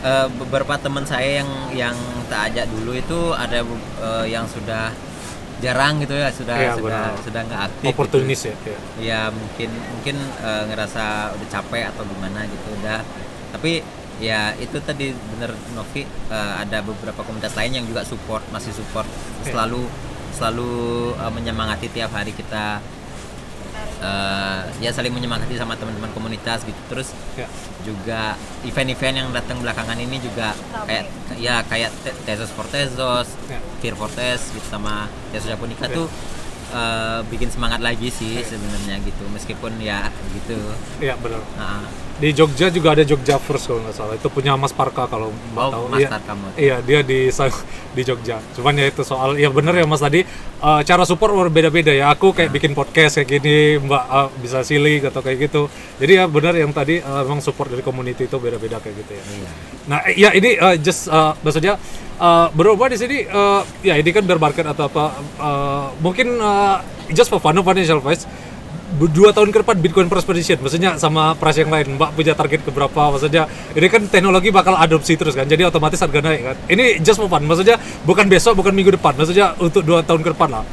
Eh, 0.03 0.27
beberapa 0.43 0.75
teman 0.75 1.07
saya 1.07 1.39
yang 1.41 1.49
yang 1.71 1.95
tak 2.27 2.51
ajak 2.51 2.67
dulu 2.67 2.91
itu 2.91 3.19
ada 3.31 3.63
eh, 3.63 4.25
yang 4.27 4.43
sudah 4.51 4.91
jarang 5.57 5.97
gitu 5.97 6.13
ya 6.13 6.29
sudah 6.29 6.55
Iya, 6.55 6.73
sudah 6.75 7.01
benar. 7.09 7.23
sudah 7.23 7.41
nggak 7.43 7.61
aktif 7.65 7.89
Oportunis 7.91 8.39
gitu. 8.39 8.47
ya. 8.47 8.55
Iya. 8.61 8.77
ya 8.99 9.21
mungkin 9.29 9.69
mungkin 9.91 10.15
eh, 10.39 10.63
ngerasa 10.67 11.03
udah 11.33 11.47
capek 11.47 11.83
atau 11.89 12.03
gimana 12.03 12.45
gitu 12.45 12.67
udah 12.77 12.99
tapi 13.49 13.81
ya 14.17 14.51
itu 14.55 14.77
tadi 14.79 15.13
bener 15.13 15.53
Novi 15.71 16.01
eh, 16.05 16.53
ada 16.57 16.77
beberapa 16.79 17.21
komunitas 17.21 17.53
lain 17.53 17.73
yang 17.73 17.85
juga 17.85 18.01
support 18.01 18.45
masih 18.49 18.69
support 18.71 19.05
Iya. 19.41 19.53
selalu 19.53 19.81
selalu 20.31 20.71
eh, 21.15 21.31
menyemangati 21.31 21.87
tiap 21.89 22.11
hari 22.11 22.31
kita 22.31 22.77
eh, 23.97 24.61
ya 24.77 24.89
saling 24.89 25.09
menyemangati 25.09 25.53
sama 25.53 25.73
teman-teman 25.73 26.11
komunitas 26.11 26.61
gitu. 26.61 26.77
Terus 26.87 27.11
Ya. 27.33 27.47
juga 27.81 28.33
event-event 28.61 29.15
yang 29.15 29.29
datang 29.31 29.57
belakangan 29.57 29.95
ini 29.95 30.17
juga 30.17 30.53
kayak 30.83 31.05
ya 31.35 31.61
kayak 31.63 31.89
Te- 32.01 32.17
Tesos 32.23 32.49
for 32.49 32.65
Tesos, 32.65 33.27
Ya. 33.47 33.57
Fear 33.79 33.93
for 33.93 34.09
Tes 34.09 34.39
gitu 34.47 34.67
sama 34.67 35.05
Tesos 35.29 35.47
Japonica 35.47 35.87
tuh 35.87 36.05
eh, 36.69 37.19
bikin 37.25 37.47
semangat 37.47 37.79
lagi 37.79 38.09
sih 38.09 38.41
sebenarnya 38.41 38.99
gitu. 39.01 39.23
Meskipun 39.27 39.79
ya 39.79 40.11
gitu. 40.31 40.59
Iya 40.99 41.15
benar. 41.17 41.41
Nah, 41.55 41.81
Di 42.17 42.33
Jogja 42.33 42.73
juga 42.73 42.97
ada 42.97 43.05
Jogja 43.05 43.37
First 43.37 43.69
kalau 43.69 43.85
nggak 43.85 43.93
salah. 43.93 44.13
Itu 44.17 44.33
punya 44.33 44.57
Mas 44.57 44.73
Parka 44.73 45.05
kalau 45.05 45.29
Mbak 45.53 45.61
Oh, 45.61 45.69
tahu. 45.69 45.83
Mas 45.93 45.99
Iya. 46.01 46.09
Parka. 46.09 46.33
Iya, 46.57 46.75
dia 46.81 46.99
di 47.05 47.19
di 47.97 48.01
Jogja. 48.01 48.41
Cuman 48.57 48.73
ya 48.73 48.89
itu 48.89 49.05
soal 49.05 49.37
ya 49.37 49.53
bener 49.53 49.77
ya 49.77 49.85
Mas 49.85 50.01
tadi 50.01 50.25
eh, 50.25 50.81
cara 50.81 51.03
support 51.05 51.29
berbeda-beda 51.37 51.93
ya. 51.93 52.09
Aku 52.11 52.33
kayak 52.33 52.49
bikin 52.49 52.73
podcast 52.73 53.21
kayak 53.21 53.29
gini, 53.37 53.77
Mbak 53.85 54.03
eh, 54.09 54.27
bisa 54.41 54.65
silik 54.65 55.05
atau 55.05 55.21
kayak 55.21 55.37
gitu. 55.45 55.69
Jadi 56.01 56.11
ya 56.17 56.25
bener 56.25 56.57
yang 56.57 56.73
tadi 56.73 56.97
eh, 56.97 57.21
emang 57.21 57.37
support 57.37 57.69
dari 57.69 57.85
community 57.85 58.25
itu 58.25 58.37
beda-beda 58.41 58.81
kayak 58.81 58.95
gitu 58.97 59.11
ya. 59.13 59.23
iya. 59.23 59.49
Nah, 59.87 59.99
ya 60.11 60.29
ini 60.35 60.59
uh, 60.59 60.75
just 60.75 61.07
uh, 61.07 61.31
maksudnya 61.39 61.79
uh, 62.19 62.51
berubah 62.51 62.91
di 62.91 62.99
sini 62.99 63.23
uh, 63.23 63.63
ya 63.79 63.95
ini 63.95 64.11
kan 64.11 64.19
bear 64.27 64.35
market 64.35 64.67
atau 64.67 64.91
apa 64.91 65.15
uh, 65.39 65.87
mungkin 66.03 66.35
uh, 66.43 66.83
just 67.15 67.31
for 67.31 67.39
fun 67.39 67.55
financial 67.55 68.03
advice 68.03 68.27
dua 68.95 69.35
tahun 69.35 69.51
ke 69.51 69.67
depan 69.67 69.75
Bitcoin 69.83 70.07
price 70.07 70.23
prediction 70.23 70.63
maksudnya 70.63 70.95
sama 70.95 71.35
price 71.35 71.59
yang 71.59 71.71
lain. 71.71 71.99
Mbak 71.99 72.09
punya 72.15 72.33
target 72.33 72.63
ke 72.63 72.71
berapa 72.71 73.11
maksudnya 73.11 73.43
ini 73.75 73.87
kan 73.91 74.07
teknologi 74.07 74.49
bakal 74.49 74.79
adopsi 74.79 75.19
terus 75.19 75.35
kan 75.35 75.43
jadi 75.43 75.67
otomatis 75.67 75.99
harga 75.99 76.23
naik 76.23 76.41
kan. 76.41 76.55
Ini 76.71 77.03
just 77.03 77.19
for 77.19 77.27
fun 77.27 77.43
maksudnya 77.43 77.75
bukan 78.07 78.31
besok 78.31 78.55
bukan 78.63 78.71
minggu 78.71 78.95
depan 78.95 79.13
maksudnya 79.19 79.53
untuk 79.59 79.83
dua 79.83 79.99
tahun 80.07 80.23
ke 80.23 80.31
depan 80.31 80.49
lah. 80.55 80.63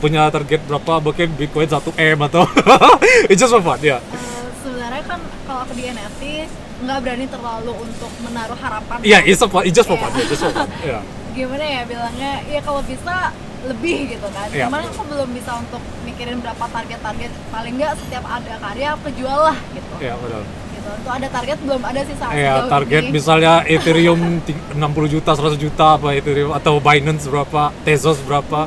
Punya 0.00 0.32
target 0.32 0.64
berapa 0.64 1.04
mungkin 1.04 1.28
Bitcoin 1.36 1.68
1 1.68 1.76
M 2.16 2.18
atau 2.24 2.48
it's 3.30 3.36
just 3.36 3.52
for 3.52 3.60
fun 3.60 3.76
ya. 3.84 4.00
Eh, 4.00 4.44
sebenarnya 4.64 5.04
kan 5.04 5.20
kalau 5.44 5.60
aku 5.68 5.76
di 5.76 5.84
NFT 5.92 6.48
nggak 6.80 6.98
berani 7.04 7.26
terlalu 7.28 7.72
untuk 7.76 8.10
menaruh 8.24 8.56
harapan. 8.56 8.96
Iya 9.04 9.20
it's, 9.28 9.36
for 9.36 9.52
fun, 9.52 9.68
it's 9.68 9.76
just 9.76 9.84
for 9.84 10.00
fun 10.00 10.08
yeah, 10.16 10.24
just 10.24 10.40
for 10.40 10.52
fun 10.56 10.68
ya. 10.80 11.00
Gimana 11.36 11.62
ya 11.62 11.82
bilangnya 11.84 12.32
ya 12.48 12.60
kalau 12.64 12.80
bisa 12.88 13.36
lebih 13.62 13.96
gitu 14.10 14.26
kan 14.26 14.48
Iya. 14.48 14.66
cuman 14.66 14.80
aku 14.86 15.02
belum 15.06 15.28
bisa 15.30 15.52
untuk 15.54 15.78
mikirin 16.02 16.38
berapa 16.38 16.64
target-target 16.66 17.30
paling 17.48 17.74
nggak 17.74 17.92
setiap 17.94 18.24
ada 18.24 18.54
karya 18.58 18.88
aku 18.92 19.08
jual 19.12 19.40
lah 19.42 19.58
gitu 19.70 19.94
ya 19.98 20.16
benar 20.16 20.42
gitu 20.70 20.88
untuk 20.90 21.12
ada 21.12 21.28
target 21.28 21.58
belum 21.60 21.82
ada 21.82 22.00
sih 22.00 22.16
saat 22.16 22.32
Ya, 22.32 22.54
target 22.66 23.02
ini. 23.02 23.12
misalnya 23.12 23.52
Ethereum 23.62 24.20
ti- 24.40 24.56
60 24.72 24.80
juta, 25.10 25.30
100 25.30 25.56
juta 25.56 25.86
apa 25.94 26.08
Ethereum 26.10 26.50
atau 26.50 26.78
Binance 26.78 27.26
berapa, 27.26 27.68
Tezos 27.82 28.16
berapa. 28.20 28.64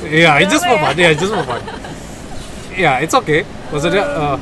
Iya, 0.00 0.38
it's 0.38 0.52
just 0.52 0.62
for 0.62 0.78
fun. 0.78 0.94
Ya, 0.94 1.10
just 1.10 1.32
for 1.32 1.42
fun. 1.42 1.58
Ya, 2.72 2.92
it's 3.00 3.10
okay. 3.12 3.42
Maksudnya 3.66 4.04
uh, 4.04 4.36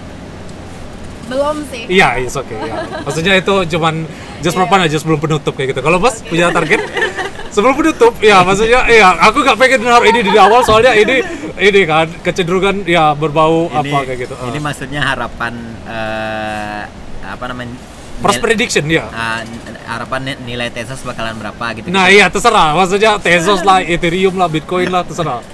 belum 1.24 1.64
sih 1.64 1.88
iya, 1.88 2.20
it's 2.20 2.36
okay. 2.36 2.60
Ya. 2.60 2.84
Maksudnya 3.00 3.34
itu 3.34 3.54
cuman 3.72 4.04
just 4.38 4.52
for 4.52 4.66
fun 4.66 4.76
aja 4.78 4.92
sebelum 4.94 5.16
penutup 5.16 5.54
kayak 5.54 5.72
gitu. 5.72 5.80
Kalau 5.80 5.96
Mas 5.96 6.20
punya 6.20 6.50
target 6.50 6.84
sebelum 7.54 7.72
penutup, 7.72 8.12
ya 8.18 8.42
maksudnya 8.42 8.82
iya, 8.90 9.14
aku 9.22 9.40
nggak 9.40 9.54
pengen 9.54 9.80
naruh 9.80 10.04
ini 10.04 10.20
di 10.20 10.34
awal 10.34 10.60
soalnya 10.60 10.92
ini 10.92 11.22
ini 11.54 11.80
kan 11.86 12.10
kecenderungan 12.20 12.82
ya 12.84 13.14
berbau 13.14 13.70
Ini, 13.70 13.78
apa 13.78 13.98
kayak 14.04 14.18
gitu. 14.26 14.34
ini 14.44 14.58
Uh. 14.58 14.62
maksudnya 14.62 15.00
harapan 15.00 15.54
eh, 15.86 16.82
apa 17.22 17.44
namanya? 17.46 17.74
Nil- 18.14 18.42
prediction 18.42 18.84
ya. 18.86 19.06
ah, 19.06 19.42
n- 19.42 19.78
harapan 19.86 20.20
ni- 20.22 20.40
nilai 20.54 20.70
Tesos 20.70 21.02
bakalan 21.02 21.34
berapa 21.34 21.64
gitu. 21.78 21.86
Nah 21.90 22.10
iya 22.10 22.26
terserah, 22.26 22.74
maksudnya 22.74 23.18
Tezos 23.18 23.62
lah, 23.62 23.82
Ethereum 23.82 24.34
lah, 24.34 24.50
Bitcoin 24.50 24.90
lah, 24.90 25.06
terserah. 25.06 25.40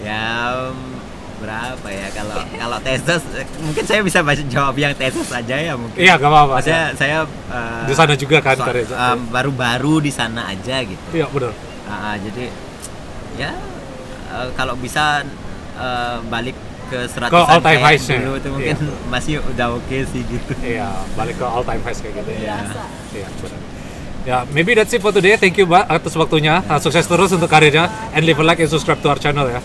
Ya 0.00 0.66
berapa 0.66 0.89
ya 1.90 2.08
kalau 2.10 2.38
kalau 2.48 2.78
Tesos 2.80 3.22
eh, 3.34 3.44
mungkin 3.58 3.84
saya 3.84 4.00
bisa 4.00 4.22
baca 4.22 4.42
jawab 4.46 4.74
yang 4.74 4.94
Tesos 4.94 5.28
aja 5.28 5.54
ya 5.54 5.74
mungkin. 5.74 5.98
Iya, 5.98 6.14
gak 6.14 6.26
apa-apa. 6.26 6.52
Maksudnya 6.56 6.84
saya 6.94 7.18
eh, 7.26 7.84
Di 7.84 7.94
sana 7.94 8.14
juga 8.14 8.38
kan, 8.38 8.56
so- 8.56 8.66
baru-baru 9.28 10.00
di 10.00 10.08
sana 10.08 10.48
aja 10.48 10.80
gitu. 10.80 11.02
Iya 11.12 11.26
benar. 11.28 11.52
Ah, 11.84 12.14
jadi 12.14 12.48
ya 13.36 13.50
eh, 14.30 14.48
kalau 14.54 14.74
bisa 14.74 15.26
eh, 15.74 16.18
balik 16.26 16.56
ke 16.86 17.06
seratusan 17.06 17.30
Ke 17.30 17.38
all 17.46 17.62
time 17.62 17.66
kayak 17.70 17.82
highs-nya. 17.86 18.18
dulu 18.18 18.34
itu 18.34 18.48
mungkin 18.50 18.76
Iya. 18.76 18.94
masih 19.14 19.34
udah 19.44 19.66
oke 19.74 19.98
sih 20.06 20.22
gitu. 20.22 20.52
Iya, 20.58 20.88
balik 21.14 21.38
ke 21.38 21.46
all 21.46 21.62
time 21.62 21.82
highs 21.82 21.98
kayak 21.98 22.14
gitu 22.18 22.30
ya. 22.34 22.38
Iya. 22.38 22.54
Iya, 23.14 23.28
benar. 23.38 23.60
Ya, 24.20 24.44
maybe 24.52 24.76
that's 24.76 24.92
it 24.92 25.00
for 25.00 25.08
today. 25.10 25.32
Thank 25.34 25.56
you, 25.56 25.64
Mbak, 25.64 25.88
atas 25.88 26.12
waktunya. 26.12 26.60
Uh, 26.68 26.76
Sukses 26.76 27.08
terus 27.08 27.32
untuk 27.32 27.48
karirnya. 27.48 27.88
And 28.12 28.20
leave 28.20 28.36
a 28.36 28.44
like 28.44 28.60
and 28.60 28.68
subscribe 28.68 29.00
to 29.00 29.08
our 29.08 29.16
channel 29.16 29.48
ya. 29.48 29.64